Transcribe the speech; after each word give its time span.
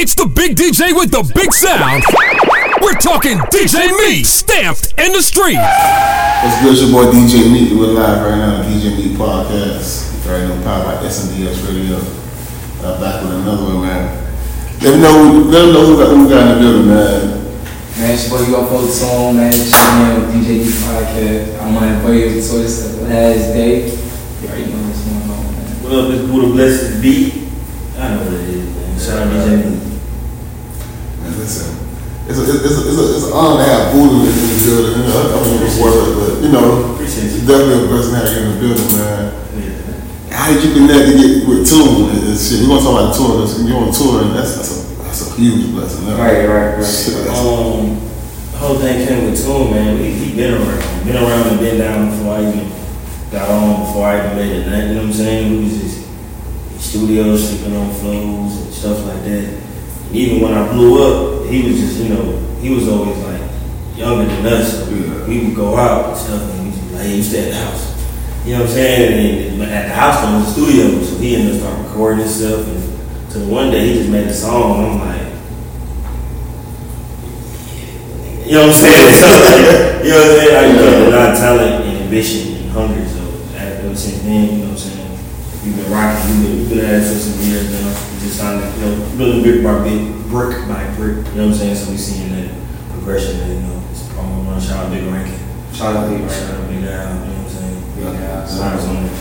It's 0.00 0.16
the 0.16 0.24
big 0.24 0.56
DJ 0.56 0.96
with 0.96 1.12
the 1.12 1.20
big 1.36 1.52
sound. 1.52 2.00
We're 2.80 2.96
talking 2.96 3.36
DJ 3.52 3.92
Meat, 4.00 4.24
stamped 4.24 4.96
in 4.96 5.12
the 5.12 5.20
street. 5.20 5.60
What's 5.60 6.56
good? 6.64 6.72
It's 6.72 6.80
your 6.80 6.92
boy 6.96 7.12
DJ 7.12 7.52
Meat. 7.52 7.76
We're 7.76 7.92
live 7.92 8.24
right 8.24 8.40
now, 8.40 8.64
on 8.64 8.64
the 8.64 8.80
DJ 8.80 8.96
Meat 8.96 9.12
Podcast. 9.20 10.08
Right 10.24 10.48
now, 10.48 10.56
powered 10.64 10.88
by 10.88 11.04
SNDS 11.04 11.68
Radio. 11.68 12.00
Uh, 12.80 12.96
back 12.96 13.20
with 13.20 13.44
another 13.44 13.76
one, 13.76 13.84
man. 13.84 14.08
Let 14.80 14.96
me 14.96 15.04
know, 15.04 15.36
let 15.52 15.68
me 15.68 15.72
know 15.76 15.84
who 15.84 15.92
got, 16.00 16.16
who 16.16 16.28
got 16.32 16.48
in 16.48 16.48
the 16.48 16.60
building, 16.64 16.88
man. 16.88 17.20
Man, 18.00 18.10
it's 18.16 18.24
your 18.24 18.40
boy 18.40 18.56
UFO 18.56 18.80
Toon, 18.88 19.36
man. 19.36 19.52
Chilling 19.52 20.16
with 20.16 20.32
DJ 20.32 20.64
D 20.64 20.80
Podcast. 20.80 21.60
I'm 21.60 21.76
on 21.76 22.00
for 22.00 22.16
you 22.16 22.40
so 22.40 22.56
it's 22.56 22.96
the 22.96 23.04
last 23.04 23.52
day. 23.52 23.84
You 23.84 24.48
already 24.48 24.64
know 24.64 24.80
what's 24.80 25.04
going 25.04 25.28
on, 25.28 25.44
man. 25.44 25.84
What 25.84 25.92
up, 25.92 26.08
it's 26.08 26.24
Buddha 26.24 26.48
Blessed 26.56 27.04
Beat. 27.04 27.52
I 28.00 28.16
know 28.16 28.24
what 28.24 28.32
it 28.32 28.48
is, 28.48 28.64
man. 28.64 28.96
Shout 28.96 29.28
out 29.28 29.44
DJ 29.44 29.60
Meat. 29.60 29.89
Listen. 31.40 31.72
It's 32.28 32.36
a, 32.36 32.44
it's, 32.44 32.52
a, 32.52 32.84
it's, 32.84 32.98
a, 33.00 33.04
it's 33.16 33.26
an 33.26 33.32
honor 33.32 33.64
to 33.64 33.66
have 33.66 33.96
Buddha 33.96 34.28
in 34.28 34.28
the 34.28 34.56
building. 34.60 34.92
You 34.92 35.08
know, 35.08 35.18
I 35.18 35.32
don't 35.32 35.46
know 35.48 35.58
before, 35.64 35.90
but, 35.90 36.12
but 36.20 36.32
you 36.44 36.50
know, 36.52 37.00
you. 37.00 37.40
definitely 37.48 37.80
a 37.80 37.88
blessing 37.88 38.14
have 38.14 38.28
you 38.28 38.40
in 38.44 38.48
the 38.52 38.58
building, 38.60 38.90
man. 39.00 39.24
Yeah. 39.56 40.36
How 40.36 40.52
did 40.52 40.60
you 40.62 40.70
connect 40.76 41.04
to 41.08 41.14
get 41.16 41.48
with 41.48 41.64
Toon 41.64 42.12
and 42.12 42.36
shit? 42.36 42.60
You 42.60 42.68
want 42.68 42.84
to 42.84 42.86
talk 42.86 42.94
about 43.00 43.08
the 43.10 43.16
tour? 43.16 43.40
You 43.64 43.72
on 43.72 43.88
tour, 43.88 44.20
and 44.22 44.36
that's, 44.36 44.52
that's, 44.52 44.68
a, 44.68 44.78
that's 45.00 45.22
a 45.26 45.40
huge 45.40 45.72
blessing. 45.72 46.06
Right, 46.12 46.44
right, 46.44 46.76
right. 46.76 46.84
Shit, 46.84 47.24
Um, 47.32 47.98
the 48.52 48.58
whole 48.60 48.76
thing 48.76 49.08
came 49.08 49.24
with 49.24 49.40
Toon, 49.40 49.72
man. 49.72 49.96
We, 49.96 50.12
he 50.12 50.36
been 50.36 50.60
around. 50.60 51.04
Been 51.08 51.16
around 51.16 51.56
and 51.56 51.58
been 51.58 51.80
down 51.80 52.12
before 52.12 52.36
I 52.36 52.40
even 52.44 52.68
got 53.32 53.48
on, 53.48 53.88
before 53.88 54.06
I 54.06 54.20
even 54.20 54.36
made 54.36 54.52
it. 54.60 54.68
You 54.68 54.94
know 54.94 55.08
what 55.08 55.08
I'm 55.08 55.12
saying? 55.16 55.50
We 55.50 55.64
was 55.64 55.80
just 55.80 56.04
studios, 56.78 57.48
sleeping 57.48 57.74
on 57.74 57.90
flows 57.96 58.60
and 58.60 58.74
stuff 58.76 59.08
like 59.08 59.24
that. 59.24 59.69
And 60.10 60.16
even 60.18 60.40
when 60.42 60.54
I 60.54 60.66
blew 60.72 60.98
up, 61.06 61.46
he 61.46 61.62
was 61.70 61.78
just, 61.78 61.98
you 62.02 62.08
know, 62.10 62.36
he 62.60 62.74
was 62.74 62.88
always 62.88 63.16
like 63.18 63.40
younger 63.96 64.26
than 64.26 64.44
us. 64.46 64.72
So 64.84 64.90
Yeah. 64.90 65.26
we 65.28 65.46
would 65.46 65.54
go 65.54 65.76
out 65.76 66.08
and 66.10 66.16
stuff, 66.18 66.42
and 66.50 66.64
we 66.66 66.70
just 66.76 66.92
like, 66.92 67.02
hey, 67.02 67.16
you 67.16 67.22
stay 67.22 67.44
at 67.46 67.50
the 67.52 67.56
house. 67.64 67.86
You 68.44 68.52
know 68.54 68.60
what 68.62 68.70
I'm 68.70 68.74
saying? 68.74 69.52
And 69.52 69.60
then 69.60 69.68
at 69.70 69.88
the 69.88 69.94
house, 69.94 70.20
there 70.24 70.34
was 70.36 70.48
a 70.48 70.52
studio, 70.52 71.02
so 71.02 71.16
he 71.22 71.36
ended 71.36 71.54
up 71.54 71.60
start 71.60 71.86
recording 71.86 72.22
and 72.22 72.30
stuff. 72.30 72.66
And 72.66 73.32
so 73.32 73.38
one 73.46 73.70
day 73.70 73.86
he 73.86 73.94
just 73.94 74.10
made 74.10 74.26
a 74.26 74.34
song, 74.34 74.82
and 74.84 74.86
I'm 74.92 74.98
like, 74.98 75.28
you 78.46 78.52
know 78.56 78.66
what 78.66 78.74
I'm 78.74 78.80
saying? 78.82 79.14
So, 79.20 80.06
you 80.06 80.10
know 80.10 80.18
what 80.18 80.26
I'm 80.26 80.36
saying? 80.38 80.54
Like, 80.54 80.66
you 80.72 80.76
got 80.80 81.06
a 81.06 81.10
lot 81.16 81.30
of 81.34 81.38
talent 81.38 81.84
and 81.84 81.98
ambition 82.04 82.56
and 82.56 82.70
hunger. 82.72 83.06
So 83.06 83.20
ever 83.56 83.94
since 83.94 84.22
then, 84.22 84.44
you 84.44 84.50
know 84.58 84.64
what 84.64 84.70
I'm 84.72 84.76
saying? 84.78 84.99
You've 85.62 85.76
been 85.76 85.92
rocking, 85.92 86.40
you've 86.40 86.42
been, 86.42 86.58
you've 86.58 86.68
been 86.70 86.78
at 86.80 87.02
it 87.02 87.12
for 87.12 87.20
some 87.20 87.36
years 87.44 87.68
now. 87.68 87.92
You 87.92 88.20
just 88.24 88.40
kind 88.40 88.64
of, 88.64 88.72
you 88.80 88.80
know, 88.80 89.16
building 89.18 89.42
brick 89.44 89.60
by 89.60 89.76
brick, 89.84 90.00
brick 90.32 90.68
by 90.68 90.88
brick. 90.96 91.20
You 91.20 91.36
know 91.36 91.52
what 91.52 91.52
I'm 91.52 91.54
saying? 91.54 91.76
So 91.76 91.90
we 91.90 91.98
seeing 91.98 92.32
that 92.32 92.48
progression, 92.96 93.40
and 93.40 93.52
you 93.52 93.68
know, 93.68 93.82
it's 93.90 94.08
promo 94.08 94.46
run. 94.48 94.58
Shout 94.58 94.86
out 94.86 94.90
Big 94.90 95.04
Rankin. 95.04 95.36
Shout 95.76 95.96
out 95.96 96.08
to 96.08 96.16
you, 96.16 96.24
Shout 96.30 96.56
out 96.56 96.64
Big 96.64 96.80
Al. 96.88 97.12
You 97.12 97.28
know 97.28 97.44
what 97.44 97.44
I'm 97.44 97.48
saying? 97.52 97.92
Big 97.92 98.04
Al. 98.24 98.48
So 98.48 98.62
I 98.62 98.74
was 98.74 98.86
on 98.88 99.04
the, 99.04 99.12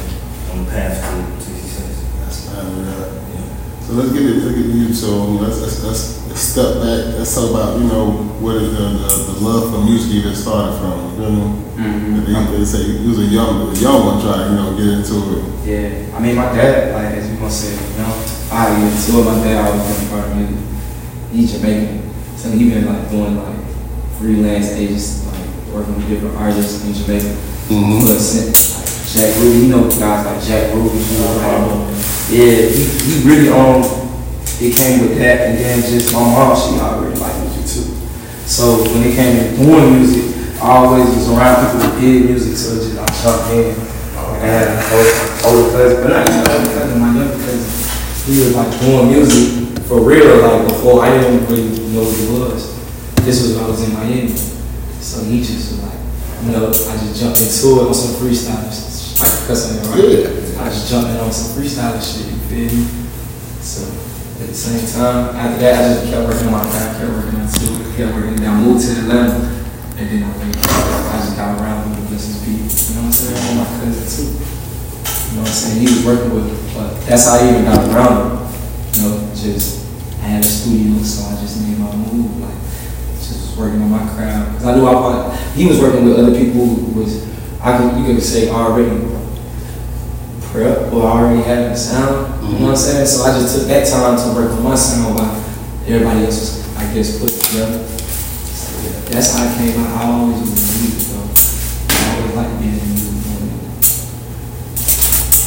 on 0.55 0.63
the 0.63 0.71
path 0.71 0.95
to, 1.03 1.43
to 1.43 1.51
success. 1.59 2.07
That's 2.23 2.39
fine 2.47 2.71
with 2.71 2.87
that. 2.87 3.19
Yeah. 3.35 3.83
So 3.83 3.93
let's 3.99 4.13
get 4.15 4.23
it, 4.23 4.39
let's 4.39 4.55
get 4.55 4.65
you. 4.65 4.93
So 4.93 5.43
let's, 5.43 5.59
let's, 5.59 5.83
let's 5.83 6.18
step 6.39 6.75
back. 6.79 7.19
Let's 7.19 7.35
talk 7.35 7.51
about 7.51 7.77
you 7.79 7.85
know 7.85 8.11
where 8.39 8.59
the, 8.59 8.65
the, 8.65 9.33
the 9.33 9.39
love 9.43 9.71
for 9.71 9.83
music 9.83 10.11
even 10.23 10.35
started 10.35 10.77
from. 10.79 11.13
You 11.15 11.21
know, 11.21 11.31
me? 11.31 11.65
Mhm. 11.79 12.25
They, 12.25 12.57
they 12.57 12.65
say 12.65 12.83
you 12.83 13.09
was 13.09 13.19
a 13.19 13.23
young, 13.27 13.69
a 13.69 13.79
young 13.79 14.05
one 14.05 14.21
trying 14.21 14.43
to 14.43 14.49
you 14.51 14.55
know 14.55 14.77
get 14.77 14.87
into 14.99 15.15
it. 15.35 15.43
Yeah, 15.67 16.15
I 16.15 16.19
mean, 16.19 16.35
my 16.35 16.51
dad, 16.55 16.95
like, 16.95 17.15
as 17.19 17.29
you 17.29 17.37
gonna 17.37 17.51
say, 17.51 17.71
you 17.75 17.97
know, 17.99 18.11
I 18.51 18.67
get 18.79 18.89
into 18.91 19.19
it. 19.19 19.23
My 19.25 19.43
dad 19.43 19.65
always 19.67 19.83
been 19.97 20.07
a 20.07 20.09
part 20.09 20.31
of 20.31 20.37
music. 20.37 20.57
He's 21.31 21.51
Jamaican. 21.53 22.09
So 22.37 22.49
he 22.51 22.69
been, 22.69 22.85
like, 22.87 23.09
doing, 23.11 23.35
like, 23.37 23.55
freelance 24.17 24.71
agents, 24.71 25.27
like, 25.27 25.73
working 25.75 25.95
with 25.95 26.07
different 26.09 26.35
artists 26.37 26.83
in 26.85 26.93
Jamaica. 26.93 27.35
Mhm. 27.69 28.07
But 28.07 28.19
since, 28.19 28.79
like, 28.79 28.87
Jack 29.13 29.41
Ruby, 29.41 29.67
you 29.67 29.67
know 29.67 29.83
guys 29.89 30.25
like 30.25 30.41
Jack 30.43 30.73
Ruby, 30.73 30.97
you 30.97 31.17
know, 31.19 31.35
like, 31.37 31.95
yeah, 32.31 32.69
he, 32.69 32.83
he 32.83 33.27
really, 33.27 33.49
um, 33.49 33.83
it 34.59 34.75
came 34.75 35.01
with 35.01 35.17
that, 35.17 35.47
and 35.47 35.57
then 35.57 35.81
just 35.81 36.13
my 36.13 36.19
mom, 36.19 36.55
she 36.55 36.79
already 36.79 37.15
liked 37.19 37.39
music 37.39 37.63
too. 37.63 37.95
So 38.43 38.83
when 38.83 39.03
it 39.07 39.15
came 39.15 39.39
to 39.39 39.55
doing 39.55 39.95
music, 39.95 40.35
I 40.59 40.83
always 40.83 41.07
was 41.15 41.29
around 41.29 41.71
people 41.71 41.87
who 41.87 42.01
did 42.01 42.25
music, 42.25 42.57
so 42.57 42.75
just 42.75 42.99
I 42.99 43.07
jumped 43.23 43.53
in. 43.55 43.71
Like 44.19 44.43
I 44.43 44.47
had 44.47 44.67
an 44.67 44.79
older, 44.91 45.15
older 45.47 45.71
cousin, 45.71 46.03
but 46.03 46.09
not 46.11 46.27
even 46.27 46.43
older 46.51 46.71
cousin, 46.75 46.99
my 46.99 47.15
younger 47.15 47.39
cousin. 47.39 47.67
He 48.27 48.43
was 48.43 48.55
like 48.55 48.71
doing 48.81 49.07
music 49.07 49.79
for 49.87 50.01
real, 50.01 50.43
like 50.43 50.67
before 50.67 51.03
I 51.03 51.17
didn't 51.17 51.47
really 51.47 51.71
know 51.95 52.03
what 52.03 52.19
it 52.19 52.29
was. 52.51 52.75
This 53.23 53.41
was 53.41 53.55
when 53.55 53.63
I 53.63 53.67
was 53.67 53.81
in 53.81 53.93
Miami. 53.93 54.35
So 54.99 55.23
he 55.23 55.39
just 55.39 55.71
was 55.71 55.83
like, 55.83 55.99
you 56.43 56.51
know, 56.51 56.67
I 56.67 56.93
just 56.99 57.15
jumped 57.19 57.39
into 57.39 57.79
it 57.79 57.87
on 57.87 57.93
some 57.93 58.19
freestyle. 58.19 58.59
I 58.59 59.25
can 59.25 59.47
cuss 59.47 59.71
on 59.71 59.91
right? 59.91 60.03
Yeah. 60.03 60.61
I 60.61 60.69
just 60.69 60.91
jumped 60.91 61.11
in 61.11 61.17
on 61.17 61.31
some 61.31 61.55
freestyle 61.55 61.95
shit, 61.95 62.27
you 62.27 62.37
feel 62.51 62.67
me? 62.75 63.09
So 63.61 63.83
at 64.39 64.47
the 64.47 64.55
same 64.55 64.87
time, 64.87 65.35
after 65.35 65.59
that, 65.61 65.75
I 65.75 65.93
just 65.99 66.11
kept 66.11 66.27
working 66.27 66.47
on 66.47 66.53
my 66.53 66.63
craft, 66.63 66.99
kept 66.99 67.11
working 67.11 67.39
on 67.39 67.47
it, 67.47 67.95
kept 67.95 68.15
working. 68.15 68.35
Then 68.39 68.49
I 68.49 68.55
moved 68.55 68.85
to 68.87 68.91
Atlanta, 69.03 69.35
and 69.99 70.05
then 70.07 70.23
I, 70.23 70.31
went, 70.39 70.55
I 70.55 71.15
just 71.19 71.35
got 71.35 71.59
around 71.59 71.91
with 71.91 71.99
the 71.99 72.15
business 72.15 72.39
people. 72.39 72.71
You 72.71 72.95
know 72.95 73.03
what 73.03 73.11
I'm 73.11 73.19
saying? 73.19 73.35
And 73.35 73.57
my 73.59 73.67
cousin 73.83 74.07
too. 74.07 74.31
You 74.31 75.35
know 75.35 75.43
what 75.43 75.51
I'm 75.51 75.59
saying? 75.59 75.79
He 75.83 75.87
was 75.91 76.01
working 76.07 76.31
with, 76.33 76.49
but 76.73 77.03
that's 77.03 77.27
how 77.27 77.35
I 77.35 77.51
even 77.51 77.67
got 77.67 77.83
around 77.91 78.15
him. 78.15 78.31
You 78.95 78.99
know, 79.03 79.13
just 79.35 79.85
I 80.23 80.39
had 80.39 80.43
a 80.43 80.47
studio, 80.47 81.03
so 81.03 81.27
I 81.27 81.39
just 81.43 81.59
made 81.61 81.77
my 81.77 81.91
move, 81.95 82.39
like 82.39 82.55
just 83.19 83.57
working 83.59 83.81
on 83.83 83.91
my 83.91 84.07
craft. 84.15 84.57
Cause 84.59 84.65
I 84.65 84.75
knew 84.75 84.87
I 84.87 85.35
he 85.53 85.67
was 85.67 85.79
working 85.79 86.05
with 86.05 86.17
other 86.17 86.31
people 86.31 86.63
who 86.63 86.99
was, 86.99 87.27
I 87.59 87.77
could, 87.77 87.99
you 87.99 88.05
could 88.07 88.23
say 88.23 88.49
already 88.49 89.18
prep 90.51 90.91
or 90.91 91.03
already 91.03 91.41
having 91.43 91.71
a 91.71 91.77
sound. 91.77 92.41
You 92.43 92.59
know 92.59 92.73
what 92.73 92.73
I'm 92.73 92.73
mm-hmm. 92.73 93.05
saying? 93.05 93.07
So 93.07 93.23
I 93.23 93.39
just 93.39 93.57
took 93.57 93.67
that 93.67 93.85
time 93.85 94.17
to 94.17 94.27
work 94.33 94.51
on 94.51 94.63
my 94.63 94.75
sound 94.75 95.15
while 95.15 95.35
everybody 95.85 96.25
else 96.25 96.41
was, 96.41 96.77
I 96.77 96.93
guess, 96.93 97.19
put 97.21 97.29
together. 97.29 97.85
So 97.85 98.73
yeah, 98.81 98.97
that's 99.13 99.37
how 99.37 99.45
I 99.45 99.49
came 99.57 99.77
out. 99.79 99.89
I 99.93 100.09
always 100.09 100.41
was 100.41 100.49
in 100.49 100.69
music, 100.81 101.05
though. 101.13 101.29
I 101.29 102.01
always 102.17 102.33
liked 102.33 102.55
being 102.61 102.81
in 102.81 102.89
music. 102.89 103.09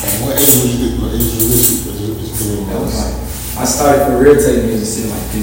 And 0.02 0.14
what 0.22 0.38
age 0.38 0.54
was 0.54 0.70
you? 0.70 1.02
What 1.02 1.10
age 1.14 1.26
was 1.26 1.50
you, 1.50 2.14
was 2.14 2.22
you 2.22 2.54
doing 2.54 2.66
That 2.70 2.78
was 2.78 2.94
like, 2.94 3.14
I 3.58 3.64
started 3.66 4.06
for 4.06 4.22
real 4.22 4.38
taking 4.38 4.70
music 4.70 4.86
still 4.86 5.10
like 5.10 5.26
15. 5.34 5.42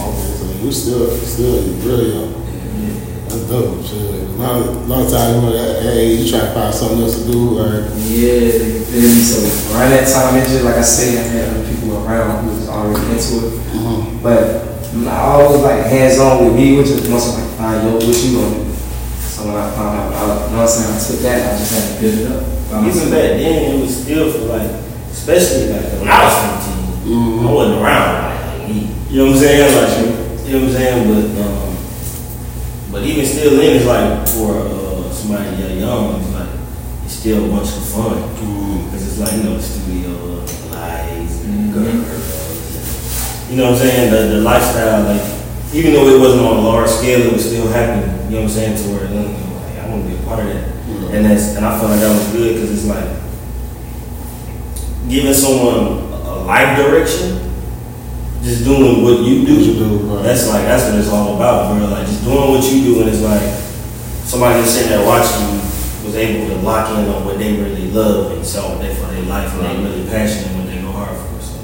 Oh, 0.00 0.16
so 0.16 0.44
you 0.64 0.72
still, 0.72 1.04
still 1.20 1.60
really 1.84 2.16
young. 2.16 2.32
Yeah, 2.80 2.96
That's 3.30 3.46
dope. 3.48 3.78
Shit. 3.86 4.26
A 4.26 4.42
lot 4.42 4.58
of, 4.58 4.88
lot 4.88 5.06
of 5.06 5.10
times, 5.12 5.36
you 5.36 5.42
know, 5.42 5.52
that 5.54 5.86
age, 5.86 6.20
you 6.20 6.30
try 6.30 6.40
to 6.40 6.52
find 6.52 6.74
something 6.74 6.98
else 7.00 7.22
to 7.22 7.30
do, 7.30 7.58
or 7.60 7.86
yeah, 8.10 8.42
you 8.42 8.82
feel 8.82 9.06
me? 9.06 9.22
So 9.22 9.38
around 9.76 9.90
that 9.94 10.08
time, 10.10 10.34
it 10.34 10.48
just 10.50 10.64
like 10.64 10.74
I 10.74 10.82
said, 10.82 11.14
I 11.22 11.28
had 11.28 11.48
other 11.54 11.62
people 11.68 12.02
around 12.04 12.42
who 12.44 12.50
was 12.58 12.68
already 12.68 13.06
into 13.14 13.46
it. 13.46 13.52
Mhm. 13.70 14.22
But 14.22 14.66
I 15.06 15.20
always 15.30 15.62
like 15.62 15.86
hands 15.86 16.18
on 16.18 16.44
with 16.44 16.56
me, 16.56 16.76
which 16.78 16.88
is 16.88 17.06
once 17.08 17.28
I'm 17.30 17.38
like, 17.38 17.54
fine, 17.54 17.86
yo, 17.86 17.94
what 17.94 18.02
you 18.02 18.34
gonna 18.34 18.64
do? 18.64 18.74
So 19.22 19.46
when 19.46 19.54
I 19.56 19.70
found 19.78 19.94
out, 19.94 20.10
I, 20.10 20.22
you 20.26 20.56
know 20.56 20.58
what 20.58 20.62
I'm 20.62 20.68
saying, 20.68 20.90
I 20.90 20.98
took 20.98 21.20
that, 21.22 21.54
I 21.54 21.58
just 21.58 21.70
had 21.70 21.84
to 21.94 22.00
build 22.02 22.18
it 22.18 22.26
up. 22.34 22.42
Even 22.70 22.82
myself. 22.86 23.10
back 23.14 23.30
then, 23.38 23.54
it 23.70 23.80
was 23.80 23.94
still 24.02 24.32
for 24.32 24.38
like, 24.50 24.70
especially 25.12 25.70
like 25.70 25.86
when 26.02 26.08
I 26.08 26.24
was 26.24 26.34
15, 26.66 27.14
Mhm. 27.14 27.46
I 27.46 27.52
wasn't 27.52 27.78
around 27.78 28.02
like, 28.10 28.58
like 28.58 28.68
me. 28.68 28.88
You 29.10 29.16
know 29.22 29.24
what 29.30 29.32
I'm 29.36 29.38
saying? 29.38 29.60
Like, 29.70 30.46
you 30.48 30.52
know 30.56 30.66
what 30.66 30.68
I'm 30.68 30.74
saying? 30.74 30.98
But, 31.06 31.42
um, 31.46 31.59
but 32.90 33.02
even 33.04 33.24
still, 33.24 33.56
then 33.56 33.76
it's 33.76 33.86
like 33.86 34.26
for 34.28 34.66
uh, 34.66 35.12
somebody 35.12 35.56
that 35.62 35.74
young, 35.76 36.20
it's 36.20 36.30
like 36.34 36.48
it's 37.04 37.14
still 37.14 37.44
a 37.46 37.48
bunch 37.48 37.68
of 37.76 37.84
fun 37.84 38.16
because 38.84 39.06
it's 39.06 39.18
like 39.20 39.32
you 39.38 39.44
know 39.48 39.56
the 39.56 39.62
studio, 39.62 40.10
lights, 40.74 41.34
Mhm. 41.46 41.72
girls. 41.74 43.50
You 43.50 43.56
know 43.56 43.70
what 43.72 43.82
I'm 43.82 43.88
saying? 43.88 44.10
The, 44.10 44.36
the 44.36 44.40
lifestyle, 44.42 45.02
like 45.04 45.22
even 45.72 45.92
though 45.94 46.08
it 46.08 46.18
wasn't 46.20 46.42
on 46.46 46.56
a 46.58 46.60
large 46.60 46.88
scale, 46.90 47.20
it 47.26 47.32
was 47.32 47.44
still 47.46 47.68
happening. 47.68 48.10
You 48.30 48.36
know 48.38 48.42
what 48.42 48.50
I'm 48.50 48.56
saying? 48.56 48.76
To 48.76 48.82
where 48.94 49.04
you 49.08 49.14
know, 49.14 49.26
like, 49.26 49.78
I 49.78 49.88
want 49.88 50.02
to 50.04 50.08
be 50.08 50.16
a 50.16 50.26
part 50.26 50.40
of 50.40 50.46
that. 50.46 50.64
Yeah. 50.88 51.16
And 51.16 51.26
that's 51.26 51.56
and 51.56 51.64
I 51.66 51.78
feel 51.78 51.88
like 51.88 52.00
that 52.00 52.10
was 52.10 52.26
good 52.32 52.54
because 52.54 52.70
it's 52.72 52.86
like 52.86 53.08
giving 55.08 55.34
someone 55.34 55.98
a 56.26 56.34
life 56.46 56.76
direction, 56.78 57.49
just 58.42 58.64
doing 58.64 59.02
what 59.04 59.20
you 59.20 59.44
do. 59.46 59.54
What 59.56 59.64
you 59.64 59.74
do, 59.74 59.96
right. 60.08 60.22
That's 60.22 60.48
like 60.48 60.64
that's 60.64 60.84
what 60.88 60.98
it's 60.98 61.08
all 61.08 61.36
about, 61.36 61.76
bro. 61.76 61.86
Like 61.88 62.06
just 62.06 62.24
doing 62.24 62.50
what 62.50 62.64
you 62.64 62.84
do, 62.84 63.00
and 63.02 63.08
it's 63.10 63.20
like 63.22 63.42
somebody 64.24 64.60
just 64.62 64.74
sitting 64.74 64.90
there 64.96 65.04
watching 65.06 65.40
you 65.54 65.60
was 66.06 66.16
able 66.16 66.48
to 66.48 66.56
lock 66.62 66.88
in 66.96 67.04
on 67.10 67.24
what 67.24 67.38
they 67.38 67.60
really 67.60 67.90
love 67.90 68.32
and 68.32 68.46
saw 68.46 68.70
what 68.72 68.80
they 68.80 68.94
for 68.94 69.06
their 69.12 69.22
life 69.24 69.52
and 69.52 69.62
they 69.66 69.76
really 69.84 70.08
passionate 70.08 70.48
and 70.48 70.56
what 70.56 70.66
they 70.66 70.80
go 70.80 70.90
hard 70.92 71.12
for. 71.12 71.40
So 71.44 71.58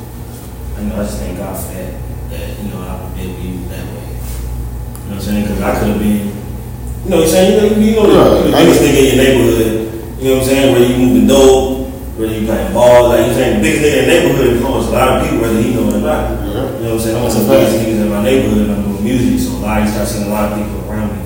I 0.76 0.82
know 0.84 1.00
I 1.00 1.04
just 1.04 1.18
thank 1.18 1.38
God 1.38 1.56
for 1.56 1.72
that. 1.72 1.94
That 2.30 2.58
you 2.60 2.68
know 2.70 2.80
I 2.82 3.00
would 3.02 3.14
be 3.14 3.22
able 3.22 3.40
to 3.40 3.48
use 3.48 3.68
that 3.70 3.84
way. 3.86 4.04
You 4.04 5.08
know 5.08 5.08
what 5.08 5.14
I'm 5.14 5.20
saying? 5.20 5.42
Because 5.46 5.62
I 5.62 5.78
could 5.78 5.88
have 5.88 5.98
been, 5.98 6.26
you 6.28 7.08
know, 7.08 7.16
what 7.16 7.24
I'm 7.24 7.30
saying 7.30 7.48
you 7.54 7.70
know 7.70 7.76
you 7.80 7.92
know 7.96 8.06
Yeah, 8.12 8.50
the 8.50 8.56
I 8.56 8.60
biggest 8.60 8.80
know. 8.82 8.86
nigga 8.86 9.00
in 9.00 9.06
your 9.16 9.24
neighborhood. 9.24 9.72
You 10.20 10.24
know 10.28 10.34
what 10.36 10.42
I'm 10.42 10.48
saying? 10.48 10.72
Where 10.74 10.84
you 10.84 10.96
moving 10.98 11.26
dope, 11.26 11.75
whether 12.16 12.32
you 12.32 12.46
playing 12.46 12.72
ball, 12.72 13.08
like 13.10 13.28
you 13.28 13.34
saying, 13.34 13.60
the 13.60 13.62
biggest 13.62 13.84
nigga 13.84 13.98
in 14.00 14.04
the 14.04 14.08
neighborhood 14.08 14.46
influence 14.56 14.86
a 14.88 14.90
lot 14.90 15.08
of 15.08 15.22
people, 15.22 15.40
whether 15.44 15.60
he 15.60 15.74
know 15.74 15.88
it 15.88 15.94
or 15.94 16.00
not. 16.00 16.30
Yeah. 16.32 16.48
You 16.48 16.52
know 16.56 16.72
what 16.72 16.92
I'm 16.92 17.00
saying? 17.00 17.16
I'm 17.16 17.22
one 17.22 17.36
of 17.36 17.36
the 17.36 17.48
biggest 17.52 17.76
niggas 17.76 18.00
in 18.00 18.08
my 18.08 18.22
neighborhood 18.24 18.58
and 18.64 18.72
I'm 18.72 18.82
doing 18.88 19.04
music, 19.04 19.36
so 19.44 19.56
a 19.56 19.60
lot 19.60 19.82
you 19.84 19.88
start 19.92 20.08
seeing 20.08 20.26
a 20.26 20.32
lot 20.32 20.52
of 20.52 20.56
people 20.56 20.80
around 20.88 21.12
me 21.12 21.20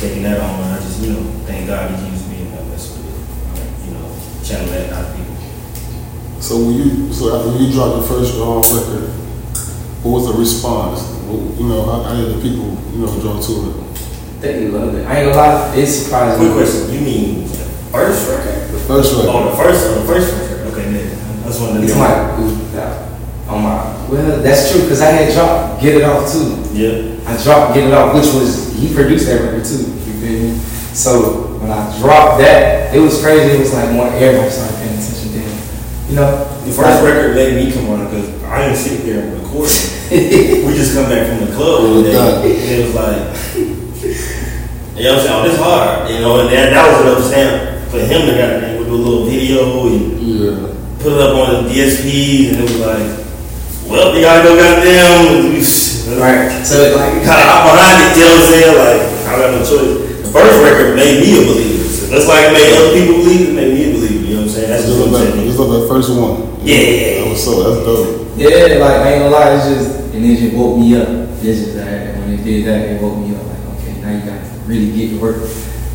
taking 0.00 0.22
that 0.24 0.40
on, 0.40 0.60
and 0.64 0.72
I 0.72 0.78
just, 0.80 1.00
you 1.04 1.12
know, 1.12 1.22
thank 1.44 1.68
God 1.68 1.92
he 1.92 2.08
used 2.08 2.24
me 2.32 2.42
and 2.42 2.52
that 2.56 2.64
mess 2.66 2.96
with 2.96 3.04
it. 3.06 3.86
You 3.86 3.92
know, 3.92 4.08
channel 4.42 4.72
that 4.72 4.92
out 4.92 5.04
of 5.04 5.16
people. 5.16 5.36
So 6.40 6.58
when 6.64 6.74
you, 6.80 7.12
so 7.12 7.36
after 7.36 7.52
you 7.60 7.70
dropped 7.70 8.00
the 8.00 8.08
first 8.08 8.34
um, 8.40 8.64
record, 8.72 9.12
what 10.02 10.10
was 10.18 10.26
the 10.32 10.34
response? 10.34 11.04
You 11.60 11.68
know, 11.68 11.84
how, 11.86 12.02
how 12.02 12.16
did 12.16 12.34
the 12.34 12.40
people, 12.42 12.72
you 12.90 13.04
know, 13.04 13.12
draw 13.20 13.36
to 13.38 13.52
it? 13.68 13.76
They 14.40 14.66
love 14.66 14.96
it. 14.96 15.06
I 15.06 15.22
ain't 15.22 15.30
gonna 15.30 15.36
lie, 15.36 15.76
it 15.76 15.86
surprised 15.86 16.40
me. 16.40 16.50
Quick 16.50 16.66
question, 16.66 16.90
you 16.92 17.00
mean 17.00 17.46
the 17.46 17.68
first 17.92 18.28
record? 18.28 18.51
First 18.92 19.14
Oh, 19.16 19.24
record. 19.24 19.52
the 19.52 19.56
first, 19.56 19.86
oh, 19.88 19.94
the 20.00 20.06
first 20.06 20.26
record, 20.36 20.66
okay, 20.68 20.92
then, 20.92 21.42
that's 21.42 21.58
one 21.58 21.70
of 21.70 21.80
the. 21.80 21.88
It's 21.88 21.96
like, 21.96 22.36
ooh, 22.36 23.48
on 23.48 23.62
my, 23.64 23.80
well, 24.12 24.42
that's 24.42 24.70
true, 24.70 24.86
cause 24.86 25.00
I 25.00 25.16
had 25.16 25.32
dropped 25.32 25.80
Get 25.80 25.96
It 25.96 26.04
Off 26.04 26.28
too. 26.30 26.60
Yeah, 26.76 27.16
I 27.24 27.42
dropped 27.42 27.72
Get 27.72 27.88
It 27.88 27.94
Off, 27.94 28.12
which 28.12 28.28
was, 28.36 28.68
he 28.76 28.92
produced 28.92 29.24
that 29.32 29.40
record 29.40 29.64
too, 29.64 29.88
you 29.96 30.12
feel 30.20 30.36
me? 30.44 30.58
So, 30.92 31.56
when 31.56 31.70
I 31.72 31.88
dropped 32.00 32.44
that, 32.44 32.94
it 32.94 33.00
was 33.00 33.16
crazy, 33.22 33.56
it 33.56 33.60
was 33.60 33.72
like 33.72 33.92
more 33.96 34.12
everybody 34.12 34.50
started 34.50 34.76
paying 34.76 34.92
attention 34.92 35.40
then. 35.40 35.48
You 36.10 36.16
know? 36.16 36.44
the 36.60 36.72
first 36.76 37.00
record 37.02 37.34
made 37.34 37.56
me 37.56 37.72
come 37.72 37.88
on, 37.96 38.04
cause 38.12 38.28
I 38.44 38.68
didn't 38.68 38.76
sit 38.76 39.08
there 39.08 39.24
and 39.24 39.40
record. 39.40 39.72
We 40.12 40.76
just 40.76 40.92
come 40.92 41.08
back 41.08 41.32
from 41.32 41.48
the 41.48 41.56
club 41.56 41.80
one 41.96 42.04
day, 42.04 42.12
and 42.12 42.76
it 42.76 42.84
was 42.84 42.94
like, 42.94 43.56
you 43.56 45.08
know 45.08 45.16
what 45.16 45.24
I'm 45.24 45.24
saying, 45.24 45.32
oh, 45.32 45.48
this 45.48 45.56
hard, 45.56 46.10
you 46.12 46.20
know, 46.20 46.44
and 46.44 46.52
that, 46.52 46.76
that 46.76 46.92
was 46.92 47.00
enough 47.08 47.24
stamp 47.24 47.88
for 47.88 47.98
him 47.98 48.24
to 48.28 48.32
we'll 48.32 48.71
do 48.92 49.00
a 49.00 49.02
little 49.02 49.24
video 49.24 49.86
and 49.88 50.20
Yeah. 50.20 50.68
put 51.00 51.12
it 51.12 51.20
up 51.20 51.34
on 51.34 51.64
the 51.64 51.70
DSPs, 51.70 52.52
and 52.52 52.56
it 52.60 52.62
was 52.62 52.78
like, 52.78 53.08
well, 53.88 54.14
you 54.14 54.20
gotta 54.20 54.44
go 54.44 54.56
goddamn, 54.56 55.56
Right, 56.12 56.50
so 56.66 56.76
it 56.82 56.96
like, 56.96 57.24
kind 57.24 57.40
of 57.40 57.46
hop 57.48 57.62
behind 57.72 57.96
it, 58.04 58.16
you 58.18 58.24
know 58.26 58.34
what 58.36 58.42
I'm 58.42 58.50
saying? 58.52 58.74
Like, 58.76 59.02
I 59.24 59.30
got 59.38 59.50
no 59.54 59.60
choice. 59.64 60.20
The 60.22 60.28
first 60.28 60.56
record 60.62 60.96
made 60.96 61.20
me 61.24 61.40
a 61.40 61.46
believer. 61.46 61.88
So 61.88 62.06
that's 62.12 62.28
like 62.28 62.50
it 62.50 62.52
made 62.52 62.74
other 62.76 62.92
people 62.92 63.14
believe, 63.24 63.48
it 63.48 63.54
made 63.54 63.72
me 63.72 63.80
a 63.88 63.94
believer, 63.96 64.24
you 64.26 64.34
know 64.34 64.40
what 64.42 64.50
I'm 64.50 64.52
saying? 64.52 64.68
That's 64.68 64.84
Just 64.84 64.98
just 64.98 65.00
what 65.00 65.08
I'm 65.08 65.14
like, 65.24 65.32
saying. 65.32 65.46
just 65.46 65.58
look 65.58 65.68
like 65.72 65.82
the 65.82 65.88
first 65.88 66.08
one. 66.12 66.34
Yeah, 66.66 66.76
yeah, 66.76 66.90
yeah. 66.92 67.24
That 67.24 67.30
was 67.32 67.40
so, 67.44 67.50
that's 67.64 67.80
dope. 67.86 68.28
yeah, 68.36 68.76
like, 68.82 68.98
I 69.00 69.08
ain't 69.14 69.22
gonna 69.24 69.30
lie, 69.32 69.50
it's 69.56 69.66
just, 69.72 69.88
and 70.12 70.20
it 70.26 70.36
just 70.36 70.52
woke 70.54 70.76
me 70.78 70.96
up. 71.00 71.08
It's 71.40 71.58
just 71.64 71.74
that, 71.80 71.88
and 71.88 72.20
when 72.20 72.28
it 72.36 72.42
did 72.44 72.66
that, 72.66 72.80
it 72.92 73.00
woke 73.00 73.16
me 73.18 73.32
up, 73.34 73.46
like, 73.48 73.62
okay, 73.80 73.92
now 74.02 74.10
you 74.12 74.20
gotta 74.26 74.44
really 74.68 74.90
get 74.92 75.16
to 75.16 75.18
work. 75.22 75.38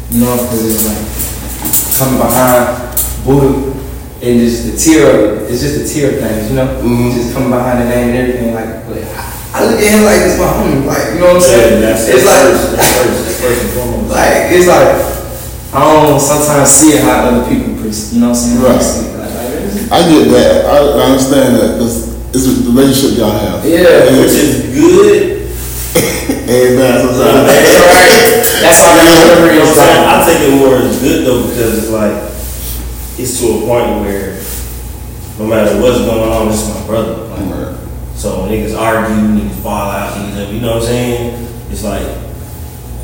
You 0.09 0.23
know, 0.23 0.33
cause 0.49 0.63
it's 0.65 0.87
like, 0.87 1.03
coming 1.99 2.17
behind 2.19 2.86
Buddha, 3.23 3.73
and 4.21 4.39
just 4.41 4.65
the 4.65 4.73
tear 4.77 5.05
of 5.09 5.41
it, 5.45 5.51
it's 5.51 5.61
just 5.61 5.77
the 5.77 5.85
tear 5.87 6.13
of 6.13 6.19
things, 6.19 6.49
you 6.49 6.55
know? 6.57 6.67
Mhm. 6.81 7.13
Just 7.13 7.33
coming 7.33 7.49
behind 7.49 7.81
the 7.81 7.85
name 7.89 8.09
and 8.09 8.17
everything, 8.17 8.53
like, 8.53 8.85
but 8.87 8.97
I, 8.97 9.61
I 9.61 9.65
look 9.65 9.79
at 9.79 9.89
him 9.89 10.03
like 10.05 10.21
it's 10.25 10.37
my 10.41 10.49
homie, 10.49 10.85
like, 10.85 11.13
you 11.13 11.19
know 11.21 11.37
what 11.37 11.43
I'm 11.43 11.49
Yeah, 11.49 11.57
saying? 11.57 11.81
that's, 11.81 12.07
it's 12.09 12.23
that's 12.23 12.25
like, 12.25 12.43
first, 12.49 12.75
that's 12.75 12.93
first, 12.97 13.41
first 13.41 13.59
and 13.63 13.71
foremost. 13.77 14.09
like 14.11 14.51
it's 14.53 14.67
like 14.67 14.89
I 15.73 15.79
don't 15.83 16.19
sometimes 16.19 16.69
see 16.71 16.95
it 16.97 17.03
how 17.03 17.27
other 17.27 17.43
people, 17.49 17.75
perceive, 17.81 18.15
you 18.15 18.19
know 18.23 18.31
what 18.31 18.39
I'm 18.39 18.81
saying? 18.81 19.13
Right. 19.13 19.27
Like, 19.27 19.33
like, 19.37 19.91
I 19.91 19.99
get 20.09 20.23
that. 20.31 20.65
I, 20.65 20.77
I 20.79 21.01
understand 21.11 21.55
that 21.59 21.69
because 21.77 22.15
it's 22.33 22.45
the 22.63 22.71
relationship 22.71 23.19
y'all 23.19 23.31
have. 23.37 23.63
Yeah, 23.65 24.07
And 24.07 24.17
Which 24.23 24.31
is 24.33 24.71
good. 24.73 25.51
and 26.47 26.77
bad 26.79 27.03
Not 27.03 27.13
sometimes. 27.13 27.47
bad. 27.47 28.63
that's 28.63 28.79
all 28.81 28.95
that 28.95 29.11
memory 29.27 29.59
know 29.59 29.63
is 29.67 29.75
what 29.75 29.79
I'm 29.79 29.85
saying? 29.85 30.07
I 30.07 30.15
like. 30.17 30.25
take 30.27 30.41
it 30.47 30.53
more 30.55 30.75
as 30.79 30.99
good 31.01 31.19
though 31.27 31.41
because 31.47 31.71
it's 31.83 31.91
like 31.91 32.15
it's 33.17 33.39
to 33.41 33.47
a 33.47 33.59
point 33.65 34.01
where 34.05 34.37
no 35.39 35.45
matter 35.47 35.81
what's 35.81 35.99
going 35.99 36.29
on, 36.31 36.49
it's 36.49 36.67
my 36.69 36.85
brother. 36.85 37.27
Like, 37.27 37.37
Right. 37.49 37.77
So 38.15 38.49
niggas 38.49 38.77
argue, 38.77 39.15
niggas 39.15 39.61
fall 39.61 39.89
out, 39.91 40.13
niggas, 40.17 40.53
you 40.53 40.59
know 40.61 40.75
what 40.75 40.83
I'm 40.83 40.89
saying? 40.89 41.47
It's 41.69 41.83
like 41.83 42.01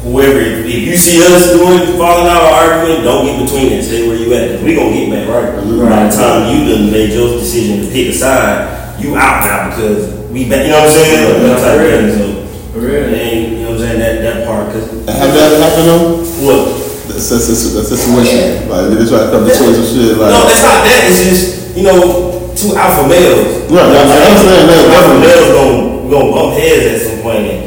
whoever, 0.01 0.39
if, 0.39 0.65
you 0.65 0.97
see 0.97 1.21
us 1.21 1.53
doing 1.53 1.97
falling 1.97 2.27
out 2.27 2.41
or 2.41 2.53
arguing, 2.53 3.03
don't 3.03 3.25
get 3.25 3.39
between 3.41 3.71
it. 3.73 3.83
Stay 3.83 4.07
where 4.07 4.17
you 4.17 4.33
at, 4.33 4.61
we 4.63 4.75
gonna 4.75 4.91
get 4.91 5.09
back 5.09 5.29
right. 5.29 5.53
right. 5.53 5.89
By 5.89 6.09
the 6.09 6.15
time 6.15 6.49
you 6.49 6.65
done 6.65 6.91
made 6.91 7.13
your 7.13 7.39
decision 7.39 7.85
to 7.85 7.91
pick 7.91 8.09
a 8.09 8.13
side, 8.13 8.99
you 8.99 9.15
out 9.15 9.45
now 9.45 9.69
because 9.69 10.29
we 10.29 10.49
back. 10.49 10.65
You 10.65 10.71
know 10.71 10.81
what 10.81 10.89
I'm 10.89 10.93
saying? 10.93 11.33
Like, 11.33 11.41
that 11.43 11.59
type 11.61 11.79
of 11.79 11.87
thing. 11.87 12.17
So 12.17 12.71
For 12.73 12.79
real. 12.79 13.13
it 13.13 13.51
you 13.51 13.57
know 13.63 13.71
what 13.71 13.71
I'm 13.73 13.79
saying? 13.79 13.99
That 13.99 14.21
that 14.21 14.47
part, 14.47 14.73
cause 14.73 14.89
Have 14.89 15.33
that 15.33 15.61
happened 15.61 15.87
though? 15.87 16.25
what? 16.41 16.82
That's, 17.13 17.29
that's, 17.29 17.45
that's. 17.77 18.07
Like 18.09 18.89
niggas 18.89 19.09
try 19.09 19.25
to 19.25 19.29
come 19.29 19.45
to 19.45 19.53
choice 19.53 19.77
and 19.77 19.85
shit. 19.85 20.17
Like, 20.17 20.33
No, 20.33 20.49
it's 20.49 20.65
not 20.65 20.81
that. 20.81 21.01
It's 21.05 21.21
just 21.21 21.77
you 21.77 21.83
know 21.85 22.49
two 22.57 22.73
alpha 22.73 23.05
males. 23.07 23.69
Right, 23.69 23.85
I- 23.85 24.01
I 24.01 24.17
understand 24.33 24.69
that, 24.69 24.81
alpha 24.89 25.15
males 25.21 25.49
gonna 25.53 26.09
gonna 26.09 26.31
bump 26.33 26.57
heads 26.57 26.85
at 26.89 26.99
some 27.05 27.21
point, 27.21 27.45
and 27.45 27.61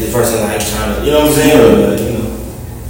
this 0.00 0.12
person 0.12 0.40
like 0.44 0.60
trying 0.64 0.96
to, 0.96 1.04
you 1.04 1.12
know 1.12 1.28
what 1.28 1.28
I'm 1.28 1.36
saying? 1.36 1.56
Yeah. 1.56 1.86
But, 1.88 2.00
you 2.00 2.12
know, 2.16 2.24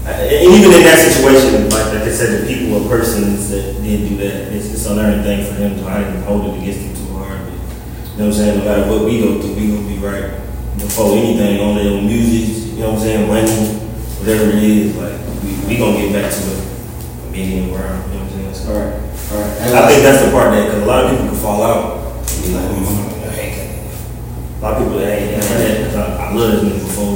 and 0.06 0.54
even 0.54 0.70
in 0.78 0.82
that 0.86 0.98
situation, 1.02 1.70
like 1.70 1.90
like 1.90 2.06
I 2.06 2.10
said, 2.14 2.42
the 2.42 2.46
people 2.46 2.78
or 2.78 2.88
persons 2.88 3.50
that 3.50 3.82
did 3.82 4.08
do 4.08 4.16
that, 4.22 4.54
it's, 4.54 4.70
it's 4.70 4.86
a 4.86 4.94
learning 4.94 5.22
thing 5.26 5.42
for 5.46 5.54
them. 5.58 5.74
to 5.78 5.86
I 5.86 6.04
didn't 6.04 6.22
hold 6.22 6.46
it 6.54 6.62
against 6.62 6.80
them 6.86 6.94
too 6.94 7.14
hard. 7.18 7.38
But, 7.42 7.50
you 7.50 8.18
know 8.22 8.26
what 8.26 8.26
I'm 8.26 8.32
saying? 8.32 8.58
No 8.58 8.64
matter 8.64 8.86
what 8.90 9.04
we 9.04 9.18
go 9.22 9.42
through, 9.42 9.54
we 9.58 9.74
gonna 9.74 9.88
be 9.90 9.98
right 9.98 10.30
before 10.78 11.18
anything 11.18 11.60
on 11.62 11.74
their 11.74 11.90
own 11.90 12.06
music. 12.06 12.74
You 12.78 12.82
know 12.86 12.94
what 12.94 12.98
I'm 12.98 13.06
saying? 13.06 13.26
Money, 13.26 13.82
whatever 14.22 14.50
it 14.54 14.62
is, 14.62 14.94
like 14.96 15.25
we, 15.46 15.52
we 15.70 15.78
gonna 15.78 15.96
get 16.02 16.10
back 16.12 16.28
to 16.34 16.42
a 16.42 17.30
medium 17.30 17.70
ground. 17.70 18.02
You 18.12 18.18
know 18.18 18.24
what 18.26 18.32
I'm 18.34 18.52
saying? 18.52 18.54
So, 18.54 18.74
All 18.74 18.80
right, 18.82 18.98
all 19.30 19.38
right. 19.38 19.84
I 19.84 19.88
think 19.88 20.02
that's 20.02 20.24
the 20.26 20.30
part 20.34 20.50
that, 20.50 20.66
because 20.66 20.82
a 20.82 20.86
lot 20.86 21.04
of 21.04 21.10
people 21.14 21.26
can 21.30 21.36
fall 21.38 21.62
out 21.62 21.84
and 22.18 22.42
be 22.42 22.48
like, 22.50 22.66
mm, 22.74 23.22
I 23.22 23.30
hate 23.30 23.54
that. 23.54 24.58
A 24.58 24.60
lot 24.62 24.72
of 24.74 24.78
people 24.82 24.98
that 24.98 25.18
hate 25.18 25.30
that, 25.38 25.78
because 25.78 25.94
I, 25.96 26.26
I 26.26 26.32
love 26.34 26.50
this 26.50 26.62
nigga 26.66 26.80
before, 26.82 27.14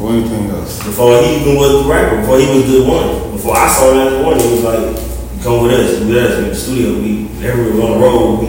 or 0.00 0.12
anything 0.12 0.50
else. 0.50 0.72
before 0.84 1.20
he 1.22 1.36
even 1.40 1.56
was 1.56 1.84
the 1.84 1.88
rapper, 1.92 2.20
before 2.20 2.38
he 2.40 2.46
was 2.48 2.64
the 2.72 2.84
one. 2.84 3.32
Before 3.36 3.56
I 3.56 3.68
saw 3.68 3.92
him 3.92 4.00
as 4.08 4.12
the 4.16 4.22
one, 4.24 4.36
he 4.40 4.48
was 4.56 4.62
like, 4.64 5.42
come 5.44 5.62
with 5.62 5.72
us, 5.76 6.00
with 6.00 6.16
us 6.16 6.32
in 6.40 6.44
the 6.48 6.54
studio, 6.54 6.88
we, 7.00 7.28
everywhere 7.44 7.72
we 7.76 7.82
on 7.82 7.90
the 7.92 8.00
road, 8.00 8.40
we 8.40 8.46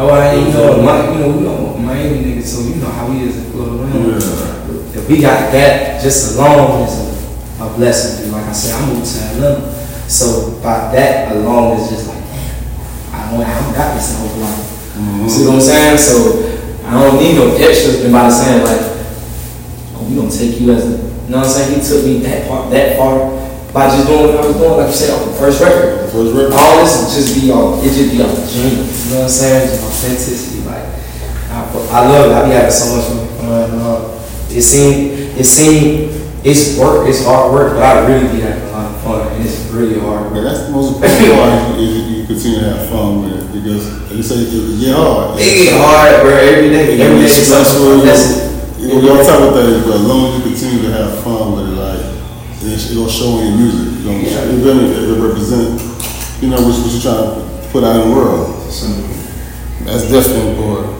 Oh, 0.00 0.06
well, 0.06 0.38
you 0.38 0.48
know, 0.54 0.80
my, 0.82 1.12
you 1.12 1.18
know, 1.18 1.28
we 1.36 1.40
know 1.44 1.76
Miami 1.76 2.24
niggas, 2.24 2.44
so 2.44 2.62
you 2.62 2.76
know 2.76 2.88
how 2.88 3.06
we 3.10 3.20
is 3.22 3.36
in 3.36 3.52
Florida. 3.52 3.76
We 3.84 3.92
don't- 3.92 4.20
Yeah. 4.20 4.98
If 4.98 5.08
we 5.08 5.20
got 5.20 5.52
that 5.52 6.00
just 6.02 6.36
alone 6.38 6.88
is 6.88 6.94
a, 6.96 7.19
a 7.60 7.68
blessing. 7.76 8.24
dude. 8.24 8.32
Like 8.32 8.46
I 8.46 8.52
said, 8.52 8.80
I 8.80 8.86
moved 8.88 9.06
to 9.06 9.18
Atlanta, 9.20 9.72
so 10.08 10.56
by 10.62 10.92
that 10.96 11.32
alone 11.36 11.78
it's 11.78 11.90
just 11.90 12.08
like, 12.08 12.24
damn, 12.24 13.14
I 13.14 13.30
don't, 13.30 13.44
I 13.44 13.60
don't 13.60 13.74
got 13.74 13.94
this 13.94 14.10
in 14.10 14.28
whole 14.28 14.40
life. 14.40 15.30
See 15.30 15.46
what 15.46 15.54
I'm 15.54 15.60
saying? 15.60 15.98
So 15.98 16.50
I 16.84 17.00
don't 17.00 17.22
need 17.22 17.36
no 17.36 17.54
extras. 17.54 18.02
And 18.04 18.12
by 18.12 18.28
the 18.28 18.30
saying 18.30 18.64
like, 18.64 18.80
oh, 19.94 20.06
we 20.08 20.16
gonna 20.16 20.30
take 20.30 20.60
you 20.60 20.72
as 20.72 20.84
the, 20.88 20.96
you 20.96 21.30
know 21.30 21.38
what 21.38 21.46
I'm 21.46 21.52
saying? 21.52 21.80
He 21.80 21.86
took 21.86 22.04
me 22.04 22.18
that 22.26 22.48
far, 22.48 22.70
that 22.70 22.96
far 22.98 23.30
by 23.72 23.86
just 23.86 24.08
doing 24.08 24.34
what 24.34 24.42
I 24.42 24.46
was 24.48 24.56
doing, 24.56 24.76
like 24.76 24.88
you 24.88 24.98
said, 24.98 25.14
off 25.14 25.26
the 25.30 25.38
first 25.38 25.60
record. 25.62 26.02
The 26.02 26.10
first 26.10 26.34
record. 26.34 26.52
All 26.58 26.82
this 26.82 26.98
would 26.98 27.14
just 27.14 27.30
be 27.38 27.52
all, 27.52 27.78
it 27.78 27.86
just 27.94 28.10
be 28.10 28.18
all 28.18 28.34
genuine. 28.50 28.90
You 28.90 29.10
know 29.14 29.22
what 29.22 29.22
I'm 29.22 29.28
saying? 29.30 29.70
Just 29.70 29.84
authenticity. 29.86 30.66
Like, 30.66 30.90
I, 31.54 31.70
I 31.94 32.00
love 32.10 32.30
it. 32.30 32.34
I 32.34 32.44
be 32.46 32.50
having 32.50 32.74
so 32.74 32.98
much 32.98 33.06
fun. 33.38 33.78
Uh, 33.78 34.18
it 34.50 34.62
seemed, 34.62 35.38
it 35.38 35.44
seemed, 35.44 36.19
it's 36.44 36.78
work, 36.78 37.08
it's 37.08 37.24
hard 37.24 37.52
work, 37.52 37.74
but 37.74 37.82
I 37.84 38.06
really 38.08 38.28
be 38.32 38.40
having 38.40 38.64
a 38.68 38.72
lot 38.72 38.94
of 38.94 39.00
fun, 39.02 39.28
and 39.34 39.44
it's 39.44 39.68
really 39.70 40.00
hard 40.00 40.32
work. 40.32 40.42
that's 40.44 40.66
the 40.66 40.72
most 40.72 40.96
important 40.96 41.36
part 41.36 41.78
is 41.78 41.80
you, 41.80 42.16
you 42.16 42.26
continue 42.26 42.60
to 42.60 42.66
have 42.76 42.88
fun 42.88 43.22
with 43.22 43.36
it 43.36 43.44
because 43.52 43.84
you 44.10 44.22
say 44.22 44.36
it 44.48 44.80
get 44.80 44.96
hard. 44.96 45.38
It 45.38 45.68
get 45.68 45.76
hard, 45.76 46.22
bro. 46.22 46.32
Every 46.32 46.70
day, 46.70 46.94
It 46.96 47.00
every 47.00 47.18
day 47.20 47.24
is 47.28 47.44
stressful. 47.44 48.00
That's 48.00 48.24
it. 48.36 48.50
You 48.80 49.02
know, 49.02 49.20
on 49.20 49.26
top 49.26 49.42
of 49.44 49.54
that, 49.60 49.84
but 49.84 49.94
as 50.00 50.04
long 50.08 50.32
as 50.32 50.38
you 50.40 50.42
continue 50.50 50.88
to 50.88 50.92
have 50.96 51.22
fun 51.22 51.52
with 51.52 51.68
it, 51.68 51.76
like 51.76 52.00
it's, 52.64 52.90
it 52.90 52.94
gonna 52.96 53.10
show 53.12 53.38
in 53.40 53.52
your 53.52 53.56
music. 53.60 53.92
It's 53.92 54.04
gonna, 54.08 54.24
Yeah. 54.24 54.64
gonna 54.64 54.88
it 54.88 55.20
represent, 55.20 55.76
you 56.40 56.48
know, 56.48 56.56
what, 56.64 56.72
what 56.80 56.88
you're 56.88 57.04
trying 57.04 57.36
to 57.36 57.68
put 57.72 57.84
out 57.84 58.00
in 58.00 58.08
the 58.08 58.16
world. 58.16 58.56
So 58.72 58.88
that's 59.84 60.08
definitely 60.08 60.56
important. 60.56 60.96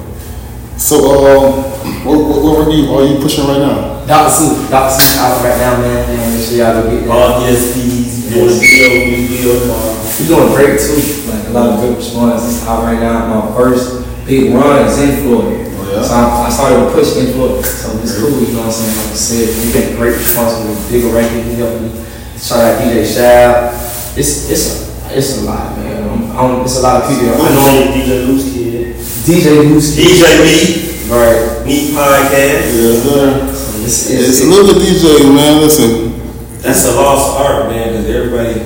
So, 0.76 0.96
um, 1.24 1.69
what, 2.04 2.18
what, 2.18 2.38
what 2.42 2.68
are 2.68 2.70
you 2.70 2.92
are 2.92 3.04
you 3.04 3.16
pushing 3.20 3.46
right 3.48 3.60
now? 3.60 4.04
Dr. 4.04 4.30
Sue, 4.30 4.68
Dr. 4.68 4.92
Sue 5.00 5.20
out 5.20 5.40
right 5.40 5.56
now, 5.56 5.80
man. 5.80 6.06
man 6.08 6.34
make 6.36 6.44
sure 6.44 6.58
y'all 6.58 6.76
go 6.76 6.90
get 6.90 7.04
that. 7.04 7.12
all 7.12 7.40
DSPs, 7.40 8.28
doing 8.28 8.48
the 8.48 8.58
deal, 8.60 8.92
new 9.08 9.28
deal, 9.28 9.72
uh, 9.72 9.96
We're 10.20 10.28
doing 10.28 10.48
great 10.52 10.80
too. 10.80 11.00
Like 11.30 11.48
a 11.48 11.52
lot 11.56 11.66
of 11.72 11.80
good 11.80 11.96
response. 11.96 12.44
It's 12.44 12.66
out 12.66 12.84
right 12.84 13.00
now. 13.00 13.28
My 13.28 13.56
first 13.56 14.04
big 14.26 14.52
run 14.52 14.86
is 14.86 14.98
in 14.98 15.24
Florida. 15.24 15.72
Oh, 15.72 15.92
yeah? 15.92 16.02
So 16.02 16.14
I, 16.14 16.46
I 16.46 16.50
started 16.50 16.92
pushing 16.92 17.14
push 17.14 17.28
in 17.28 17.32
Florida. 17.32 17.62
So 17.64 17.98
it's 18.02 18.18
cool, 18.18 18.40
you 18.40 18.52
know 18.52 18.66
what 18.66 18.66
I'm 18.66 18.72
saying? 18.72 18.96
Like 18.96 19.12
I 19.12 19.16
said, 19.16 19.46
we 19.56 19.72
get 19.72 19.96
great 19.96 20.16
response 20.20 20.60
with 20.68 20.90
bigger 20.90 21.10
record. 21.14 21.44
He 21.48 21.54
helped 21.56 21.80
me. 21.80 21.88
Shout 22.36 22.60
out 22.60 22.80
DJ 22.80 23.04
Shab. 23.04 23.72
It's 24.16 24.50
it's 24.50 24.64
a 24.68 25.16
it's 25.16 25.38
a 25.38 25.40
lot, 25.42 25.76
man. 25.76 26.08
I'm, 26.08 26.30
I'm, 26.36 26.60
it's 26.62 26.78
a 26.78 26.82
lot 26.82 27.02
of 27.02 27.08
people. 27.08 27.34
I 27.34 27.36
I 27.36 27.54
know 27.54 27.84
know 27.84 27.92
DJ 27.94 28.26
Loose 28.26 28.52
Kid, 28.54 28.96
DJ 29.26 29.70
Lucy. 29.70 30.02
DJ 30.02 30.22
Meat, 30.44 30.89
Right. 31.10 31.66
Meat 31.66 31.90
Podcast. 31.90 32.70
Yeah, 32.70 33.02
man. 33.02 33.50
So 33.50 33.82
it's, 33.82 34.06
It's 34.14 34.38
it's, 34.38 34.42
a 34.42 34.46
little 34.46 34.70
bit 34.70 34.78
DJ, 34.78 35.26
man. 35.26 35.58
Listen, 35.58 36.14
That's 36.62 36.86
a 36.86 36.94
lost 36.94 37.34
art, 37.34 37.66
man, 37.66 37.90
because 37.90 38.06
everybody 38.06 38.62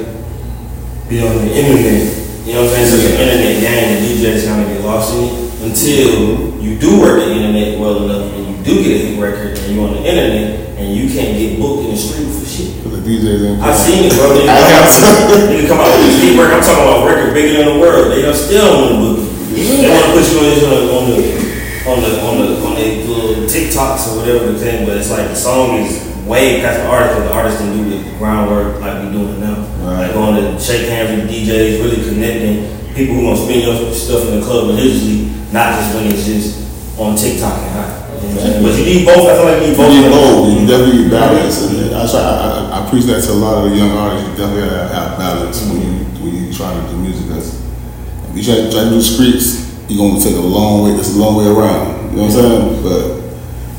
be 1.09 1.25
on 1.25 1.41
the 1.41 1.49
internet 1.49 2.05
You 2.45 2.53
know 2.53 2.69
what 2.69 2.77
I'm 2.77 2.85
saying? 2.85 3.01
Such 3.01 3.09
an 3.09 3.17
internet 3.17 3.65
game 3.65 3.97
that 3.97 4.01
DJs 4.05 4.45
kind 4.45 4.61
of 4.61 4.69
get 4.69 4.85
lost 4.85 5.17
in 5.17 5.25
it 5.25 5.33
until 5.65 6.13
mm-hmm. 6.21 6.61
you 6.61 6.77
do 6.77 7.01
work 7.01 7.25
the 7.25 7.33
internet 7.33 7.81
well 7.81 8.05
enough 8.05 8.29
and 8.37 8.45
you 8.45 8.57
do 8.61 8.77
get 8.85 8.93
a 8.93 8.99
hit 9.09 9.17
record 9.17 9.57
and 9.57 9.73
you're 9.73 9.89
on 9.89 9.97
the 9.97 10.05
internet 10.05 10.77
and 10.77 10.93
you 10.93 11.09
can't 11.09 11.41
get 11.41 11.57
booked 11.57 11.89
in 11.89 11.97
the 11.97 11.97
street 11.97 12.29
for 12.29 12.45
shit. 12.45 12.77
For 12.85 12.93
the 12.93 13.01
DJs 13.01 13.57
in 13.57 13.65
I 13.65 13.73
seen 13.73 14.05
it, 14.05 14.13
bro. 14.21 14.37
Nigga 14.37 14.53
I 14.53 14.61
come, 14.61 14.69
got 14.69 15.33
out, 15.33 15.49
nigga 15.49 15.65
come 15.65 15.81
out 15.81 15.97
with 15.97 16.13
this 16.13 16.21
deep 16.21 16.37
work. 16.37 16.53
I'm 16.53 16.61
talking 16.61 16.85
about 16.93 17.09
record 17.09 17.33
bigger 17.33 17.65
than 17.65 17.73
the 17.73 17.81
world. 17.81 18.13
They 18.13 18.21
don't 18.21 18.37
still 18.37 18.69
want 18.69 18.93
to 18.93 18.97
book 19.01 19.17
you. 19.57 19.65
They 19.81 19.89
want 19.89 20.05
to 20.05 20.13
put 20.13 20.29
you 20.29 20.37
on, 20.37 20.45
this, 20.45 20.61
on, 20.69 20.93
on 20.93 21.05
the 21.09 21.44
on 21.87 22.01
the 22.01 22.21
on 22.25 22.39
the 22.39 22.67
on 22.67 22.75
the 22.75 23.05
little 23.05 23.45
TikToks 23.45 24.13
or 24.13 24.21
whatever 24.21 24.53
the 24.53 24.59
thing. 24.59 24.87
But 24.87 24.97
it's 24.97 25.11
like 25.11 25.29
the 25.29 25.37
song 25.37 25.77
is 25.79 26.01
way 26.25 26.61
past 26.61 26.81
the 26.81 26.89
artist, 26.89 27.19
but 27.19 27.29
the 27.29 27.35
artist 27.35 27.59
didn't 27.59 27.89
do 27.89 27.99
the 27.99 28.19
groundwork 28.19 28.81
like 28.81 29.05
we 29.05 29.13
doing 29.13 29.41
now. 29.41 29.61
Right. 29.85 30.07
Like 30.07 30.15
going 30.15 30.37
to 30.41 30.61
shake 30.61 30.89
hands 30.89 31.21
with 31.21 31.31
DJs, 31.31 31.85
really 31.85 32.09
connecting 32.09 32.75
people 32.95 33.15
who 33.17 33.23
gonna 33.27 33.37
spin 33.37 33.61
your 33.67 33.93
stuff 33.93 34.29
in 34.31 34.41
the 34.41 34.47
club 34.47 34.71
religiously, 34.71 35.27
not 35.53 35.75
just 35.75 35.95
when 35.95 36.07
it's 36.07 36.25
just 36.25 36.99
on 36.99 37.19
TikTok 37.19 37.59
and 37.59 37.71
hot. 37.75 38.01
But 38.25 38.73
you 38.79 38.85
need 38.87 39.05
both. 39.05 39.29
I 39.29 39.37
feel 39.37 39.45
like 39.45 39.61
you 39.61 39.69
need 39.69 39.77
both. 39.77 39.93
You 39.93 40.01
need 40.01 40.15
both. 40.15 40.49
You 40.49 40.67
definitely 40.67 41.03
need 41.05 41.11
balance, 41.11 41.57
and 41.69 41.95
I 41.95 42.09
try. 42.09 42.23
I, 42.23 42.87
I, 42.87 42.91
preach 42.91 43.05
that 43.05 43.21
to 43.27 43.33
a 43.33 43.39
lot 43.43 43.61
of 43.61 43.71
the 43.71 43.77
young 43.77 43.91
artists. 43.91 44.31
You 44.31 44.37
definitely 44.39 44.71
gotta 44.71 44.95
have 44.95 45.19
balance 45.19 45.61
when 45.69 45.83
you 45.83 45.93
when 46.23 46.33
you 46.33 46.55
trying 46.55 46.81
to 46.81 46.89
do 46.89 46.97
music. 46.97 47.29
Cause 47.29 47.61
if 47.61 48.33
you 48.33 48.43
try, 48.43 48.71
try 48.71 48.89
to 48.89 48.91
do 48.91 49.03
streets, 49.03 49.64
you're 49.89 50.09
gonna 50.09 50.21
take 50.21 50.37
a 50.37 50.41
long 50.41 50.85
way. 50.85 50.99
It's 50.99 51.15
a 51.15 51.19
long 51.19 51.37
way 51.37 51.47
around. 51.47 52.11
You 52.11 52.17
know 52.17 52.23
what 52.25 52.35
I'm 52.35 52.41
saying? 52.41 52.83
But 52.83 53.05